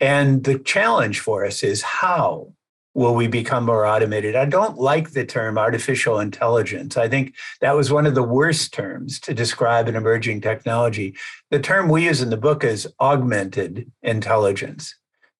[0.00, 2.52] And the challenge for us is how
[2.94, 4.36] will we become more automated?
[4.36, 6.96] I don't like the term artificial intelligence.
[6.96, 11.16] I think that was one of the worst terms to describe an emerging technology.
[11.50, 14.94] The term we use in the book is augmented intelligence,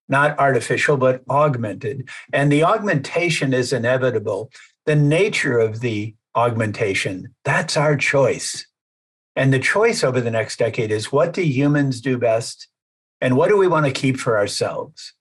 [0.08, 2.08] not artificial, but augmented.
[2.32, 4.50] And the augmentation is inevitable.
[4.86, 8.66] The nature of the augmentation, that's our choice.
[9.36, 12.68] And the choice over the next decade is what do humans do best?
[13.24, 15.14] And what do we want to keep for ourselves?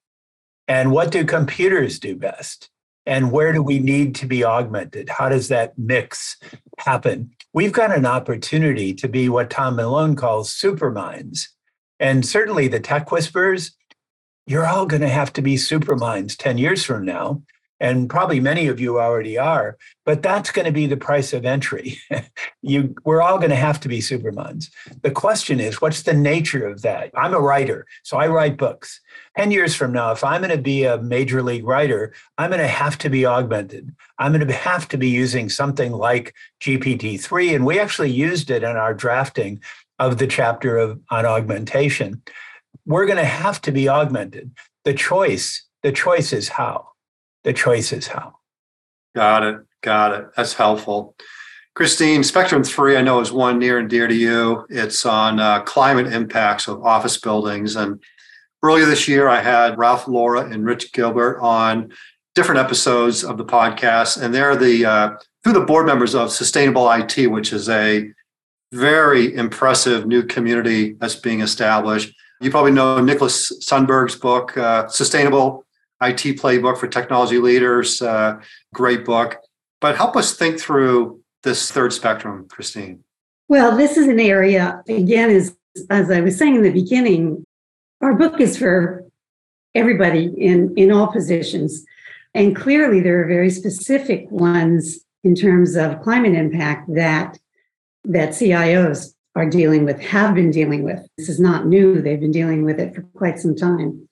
[0.67, 2.69] And what do computers do best?
[3.05, 5.07] And where do we need to be augmented?
[5.07, 6.35] How does that mix
[6.79, 7.31] happen?
[7.53, 11.47] We've got an opportunity to be what Tom Malone calls superminds.
[11.97, 13.71] And certainly the tech whisperers,
[14.47, 17.41] you're all going to have to be superminds 10 years from now
[17.79, 21.45] and probably many of you already are but that's going to be the price of
[21.45, 21.97] entry.
[22.65, 24.71] You we're all going to have to be superminds
[25.01, 27.11] the question is what's the nature of that?
[27.13, 29.01] I'm a writer so i write books.
[29.37, 32.61] 10 years from now if i'm going to be a major league writer i'm going
[32.61, 33.93] to have to be augmented.
[34.17, 38.63] I'm going to have to be using something like gpt-3 and we actually used it
[38.63, 39.61] in our drafting
[39.99, 42.21] of the chapter of on augmentation.
[42.85, 44.51] We're going to have to be augmented.
[44.83, 46.89] The choice, the choice is how.
[47.43, 48.35] The choice is how.
[49.15, 49.57] Got it.
[49.81, 50.27] Got it.
[50.35, 51.15] That's helpful.
[51.75, 54.65] Christine, Spectrum 3, I know is one near and dear to you.
[54.69, 57.75] It's on uh, climate impacts of office buildings.
[57.75, 58.01] And
[58.61, 61.91] earlier this year, I had Ralph Loura and Rich Gilbert on
[62.35, 64.21] different episodes of the podcast.
[64.21, 65.09] And they're the, uh,
[65.43, 68.07] through the board members of Sustainable IT, which is a
[68.71, 72.13] very impressive new community that's being established.
[72.39, 75.65] You probably know Nicholas Sundberg's book, uh, Sustainable
[76.07, 78.01] IT Playbook for Technology Leaders.
[78.01, 78.39] Uh,
[78.73, 79.37] great book.
[79.81, 83.03] But help us think through this third spectrum, Christine.
[83.49, 85.55] Well, this is an area, again, as,
[85.89, 87.45] as I was saying in the beginning,
[88.01, 89.05] our book is for
[89.75, 91.85] everybody in, in all positions.
[92.33, 97.37] And clearly, there are very specific ones in terms of climate impact that
[98.05, 100.99] that CIOs are dealing with, have been dealing with.
[101.17, 102.01] This is not new.
[102.01, 104.07] They've been dealing with it for quite some time.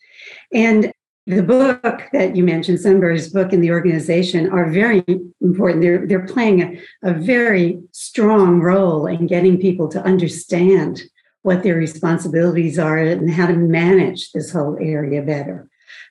[0.53, 0.91] And
[1.28, 5.03] the book that you mentioned, Sundberg's book and the organization are very
[5.41, 5.82] important.
[5.82, 11.01] They're, they're playing a, a very strong role in getting people to understand
[11.43, 15.67] what their responsibilities are and how to manage this whole area better.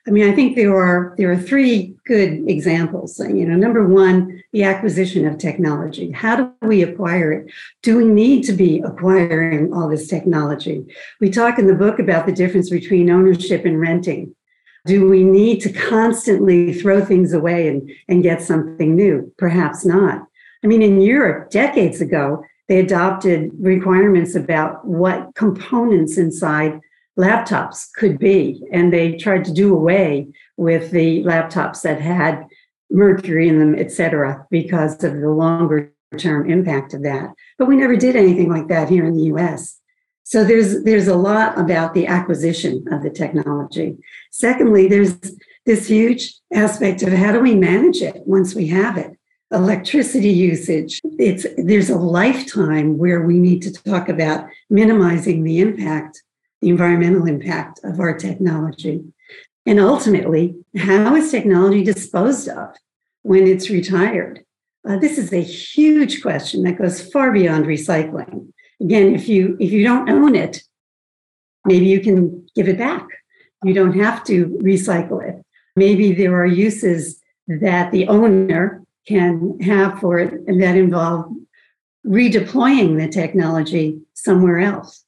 [0.07, 3.19] I mean, I think there are there are three good examples.
[3.19, 6.11] You know, number one, the acquisition of technology.
[6.11, 7.51] How do we acquire it?
[7.83, 10.83] Do we need to be acquiring all this technology?
[11.19, 14.35] We talk in the book about the difference between ownership and renting.
[14.85, 19.31] Do we need to constantly throw things away and, and get something new?
[19.37, 20.25] Perhaps not.
[20.63, 26.79] I mean, in Europe, decades ago, they adopted requirements about what components inside
[27.17, 28.63] laptops could be.
[28.71, 30.27] And they tried to do away
[30.57, 32.47] with the laptops that had
[32.89, 37.33] mercury in them, et cetera, because of the longer term impact of that.
[37.57, 39.80] But we never did anything like that here in the US.
[40.31, 43.97] So there's there's a lot about the acquisition of the technology.
[44.31, 45.17] Secondly, there's
[45.65, 49.11] this huge aspect of how do we manage it once we have it?
[49.51, 51.01] Electricity usage.
[51.19, 56.23] It's there's a lifetime where we need to talk about minimizing the impact
[56.61, 59.03] the environmental impact of our technology.
[59.65, 62.69] And ultimately, how is technology disposed of
[63.23, 64.45] when it's retired?
[64.87, 68.53] Uh, this is a huge question that goes far beyond recycling.
[68.81, 70.63] Again, if you if you don't own it,
[71.65, 73.07] maybe you can give it back.
[73.63, 75.43] You don't have to recycle it.
[75.75, 81.31] Maybe there are uses that the owner can have for it and that involve
[82.05, 85.05] redeploying the technology somewhere else.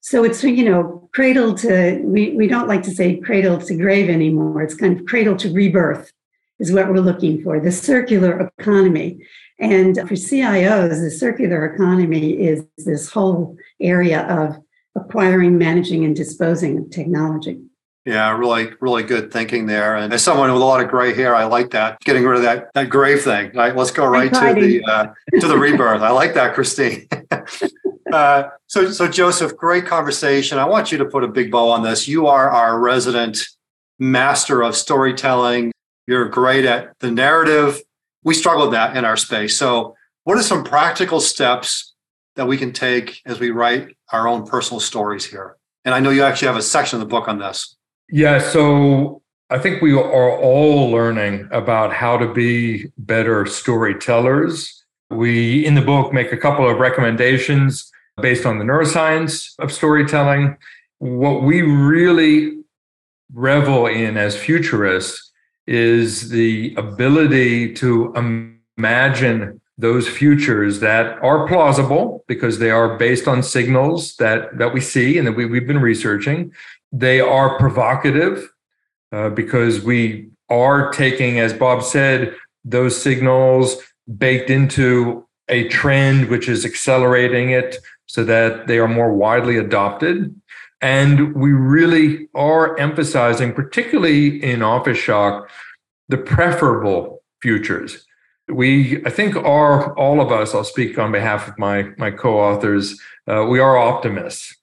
[0.00, 4.08] So it's, you know, cradle to, we, we don't like to say cradle to grave
[4.08, 4.62] anymore.
[4.62, 6.12] It's kind of cradle to rebirth
[6.58, 9.18] is what we're looking for, the circular economy.
[9.60, 14.56] And for CIOs, the circular economy is this whole area of
[14.94, 17.60] acquiring, managing, and disposing of technology.
[18.04, 19.96] Yeah, really, really good thinking there.
[19.96, 22.00] And as someone with a lot of gray hair, I like that.
[22.00, 23.50] Getting rid of that that grave thing.
[23.54, 25.06] Right, let's go right to the uh,
[25.40, 26.00] to the rebirth.
[26.00, 27.06] I like that, Christine.
[28.12, 30.58] uh, so, so Joseph, great conversation.
[30.58, 32.08] I want you to put a big bow on this.
[32.08, 33.46] You are our resident
[33.98, 35.72] master of storytelling.
[36.06, 37.82] You're great at the narrative.
[38.24, 39.56] We struggle with that in our space.
[39.56, 39.94] So,
[40.24, 41.94] what are some practical steps
[42.36, 45.56] that we can take as we write our own personal stories here?
[45.84, 47.76] And I know you actually have a section of the book on this.
[48.10, 54.84] Yeah, so I think we are all learning about how to be better storytellers.
[55.10, 57.90] We, in the book, make a couple of recommendations
[58.20, 60.56] based on the neuroscience of storytelling.
[60.98, 62.58] What we really
[63.32, 65.27] revel in as futurists
[65.68, 68.12] is the ability to
[68.76, 74.80] imagine those futures that are plausible because they are based on signals that that we
[74.80, 76.52] see and that we, we've been researching
[76.92, 78.50] they are provocative
[79.12, 83.76] uh, because we are taking, as Bob said, those signals
[84.16, 90.34] baked into a trend which is accelerating it so that they are more widely adopted.
[90.80, 95.50] And we really are emphasizing, particularly in office shock,
[96.08, 98.06] the preferable futures.
[98.48, 102.40] We, I think, are all of us, I'll speak on behalf of my, my co
[102.40, 104.54] authors, uh, we are optimists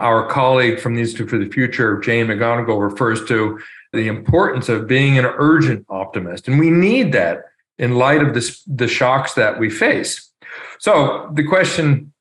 [0.00, 3.60] our colleague from the Institute for the Future, Jane McGonigal, refers to
[3.92, 6.48] the importance of being an urgent optimist.
[6.48, 7.44] And we need that
[7.78, 10.30] in light of this, the shocks that we face.
[10.78, 12.12] So the question,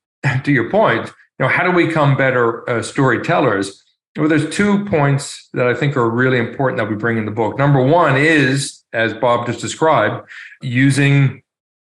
[0.44, 1.12] to your point,
[1.44, 3.84] know, how do we become better uh, storytellers?
[4.18, 7.32] Well, there's two points that I think are really important that we bring in the
[7.32, 7.58] book.
[7.58, 10.28] Number one is, as Bob just described,
[10.62, 11.44] using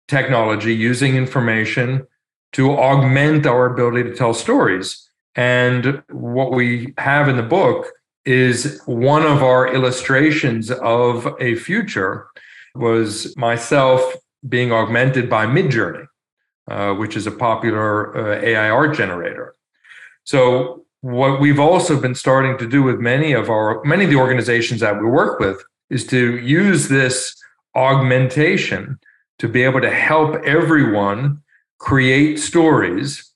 [0.08, 2.06] technology, using information
[2.52, 5.08] to augment our ability to tell stories.
[5.34, 7.86] And what we have in the book
[8.24, 12.28] is one of our illustrations of a future
[12.76, 14.00] was myself
[14.48, 16.06] being augmented by Midjourney,
[16.68, 19.54] uh, which is a popular uh, AI art generator.
[20.24, 24.16] So what we've also been starting to do with many of our many of the
[24.16, 27.36] organizations that we work with is to use this
[27.74, 28.98] augmentation
[29.38, 31.42] to be able to help everyone
[31.78, 33.32] create stories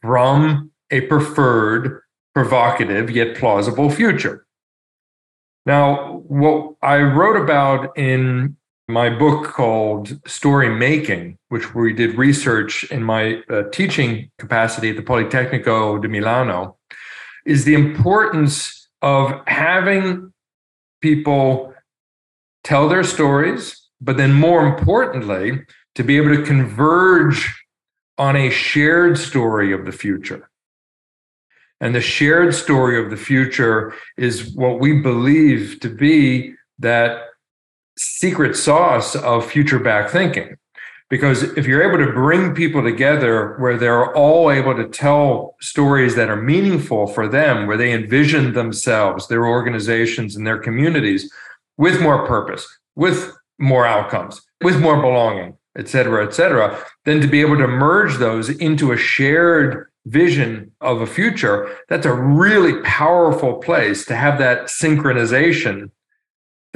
[0.00, 2.02] from a preferred,
[2.34, 4.46] provocative, yet plausible future.
[5.66, 8.56] Now, what I wrote about in
[8.88, 14.96] my book called Story Making, which we did research in my uh, teaching capacity at
[14.96, 16.78] the Politecnico di Milano,
[17.44, 20.32] is the importance of having
[21.02, 21.74] people
[22.64, 25.60] tell their stories, but then more importantly,
[25.94, 27.54] to be able to converge
[28.16, 30.48] on a shared story of the future.
[31.80, 37.27] And the shared story of the future is what we believe to be that
[37.98, 40.56] secret sauce of future back thinking.
[41.10, 46.14] Because if you're able to bring people together where they're all able to tell stories
[46.16, 51.32] that are meaningful for them, where they envision themselves, their organizations, and their communities
[51.78, 57.26] with more purpose, with more outcomes, with more belonging, et cetera, et cetera, then to
[57.26, 62.82] be able to merge those into a shared vision of a future, that's a really
[62.82, 65.90] powerful place to have that synchronization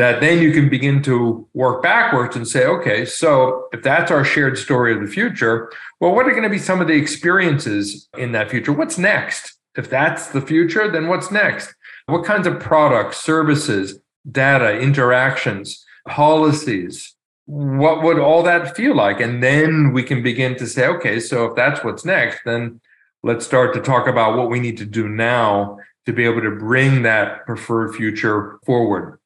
[0.03, 4.25] that then you can begin to work backwards and say, okay, so if that's our
[4.25, 8.09] shared story of the future, well, what are going to be some of the experiences
[8.19, 8.73] in that future?
[8.73, 9.57] What's next?
[9.77, 11.73] If that's the future, then what's next?
[12.07, 17.15] What kinds of products, services, data, interactions, policies,
[17.47, 19.21] what would all that feel like?
[19.21, 22.81] And then we can begin to say, okay, so if that's what's next, then
[23.23, 26.51] let's start to talk about what we need to do now to be able to
[26.51, 29.21] bring that preferred future forward.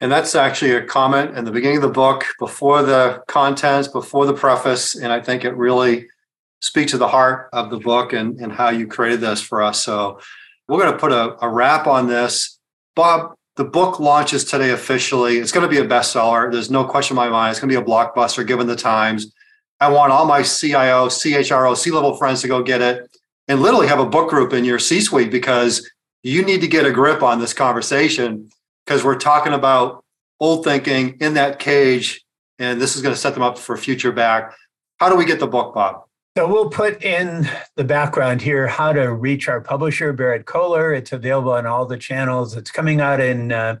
[0.00, 4.26] And that's actually a comment in the beginning of the book, before the contents, before
[4.26, 4.94] the preface.
[4.94, 6.06] And I think it really
[6.60, 9.82] speaks to the heart of the book and, and how you created this for us.
[9.84, 10.20] So
[10.68, 12.58] we're going to put a, a wrap on this.
[12.94, 15.38] Bob, the book launches today officially.
[15.38, 16.50] It's going to be a bestseller.
[16.50, 17.50] There's no question in my mind.
[17.50, 19.32] It's going to be a blockbuster given the times.
[19.80, 23.08] I want all my CIO, CHRO, C level friends to go get it
[23.48, 25.88] and literally have a book group in your C suite because
[26.22, 28.50] you need to get a grip on this conversation
[28.88, 30.02] because we're talking about
[30.40, 32.24] old thinking in that cage.
[32.58, 34.54] And this is going to set them up for future back.
[34.98, 36.04] How do we get the book, Bob?
[36.38, 40.96] So we'll put in the background here how to reach our publisher, Berrett-Koehler.
[40.96, 42.56] It's available on all the channels.
[42.56, 43.76] It's coming out in uh,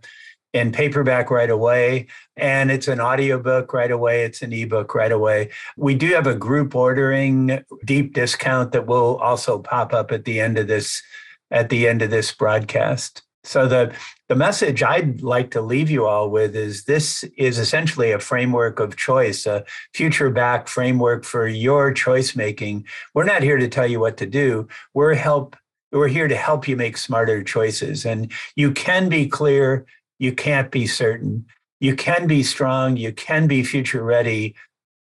[0.52, 2.06] in paperback right away
[2.38, 6.34] and it's an audiobook right away it's an ebook right away we do have a
[6.34, 11.02] group ordering deep discount that will also pop up at the end of this
[11.50, 13.92] at the end of this broadcast so the
[14.28, 18.78] the message i'd like to leave you all with is this is essentially a framework
[18.80, 22.84] of choice a future back framework for your choice making
[23.14, 25.56] we're not here to tell you what to do we're help
[25.90, 29.86] we're here to help you make smarter choices and you can be clear
[30.18, 31.46] you can't be certain.
[31.80, 32.96] You can be strong.
[32.96, 34.54] You can be future ready.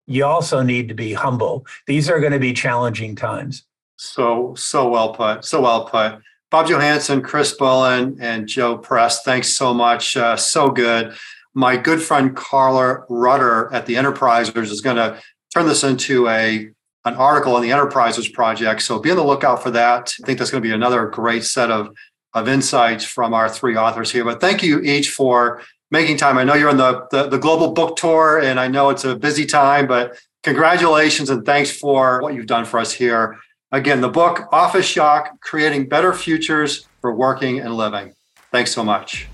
[0.07, 1.67] You also need to be humble.
[1.87, 3.65] These are going to be challenging times.
[3.97, 5.45] So, so well put.
[5.45, 6.21] So well put.
[6.53, 10.19] Bob Johansen, Chris Bullen, and Joe Press, thanks so much.
[10.19, 11.15] Uh, so good.
[11.55, 15.19] My good friend Carla Rudder at the Enterprisers is going to
[15.55, 16.69] turn this into a
[17.07, 18.83] an article on the Enterprisers project.
[18.83, 20.13] So be on the lookout for that.
[20.23, 21.97] I think that's going to be another great set of
[22.35, 24.25] of insights from our three authors here.
[24.25, 26.37] But thank you each for making time.
[26.37, 29.17] I know you're on the, the, the global book tour, and I know it's a
[29.17, 33.39] busy time, but congratulations and thanks for what you've done for us here.
[33.75, 38.13] Again, the book Office Shock Creating Better Futures for Working and Living.
[38.51, 39.29] Thanks so much.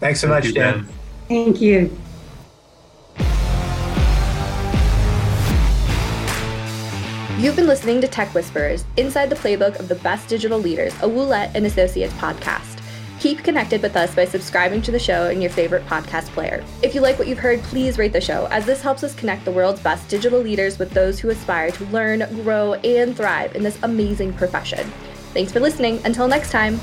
[0.00, 0.88] Thanks so Thank much, you, Dan.
[1.28, 1.96] Thank you.
[7.38, 11.06] You've been listening to Tech Whisperers, inside the playbook of the best digital leaders, a
[11.06, 12.73] Ouellette and Associates podcast.
[13.24, 16.62] Keep connected with us by subscribing to the show in your favorite podcast player.
[16.82, 19.46] If you like what you've heard, please rate the show, as this helps us connect
[19.46, 23.62] the world's best digital leaders with those who aspire to learn, grow, and thrive in
[23.62, 24.92] this amazing profession.
[25.32, 26.02] Thanks for listening.
[26.04, 26.78] Until next time.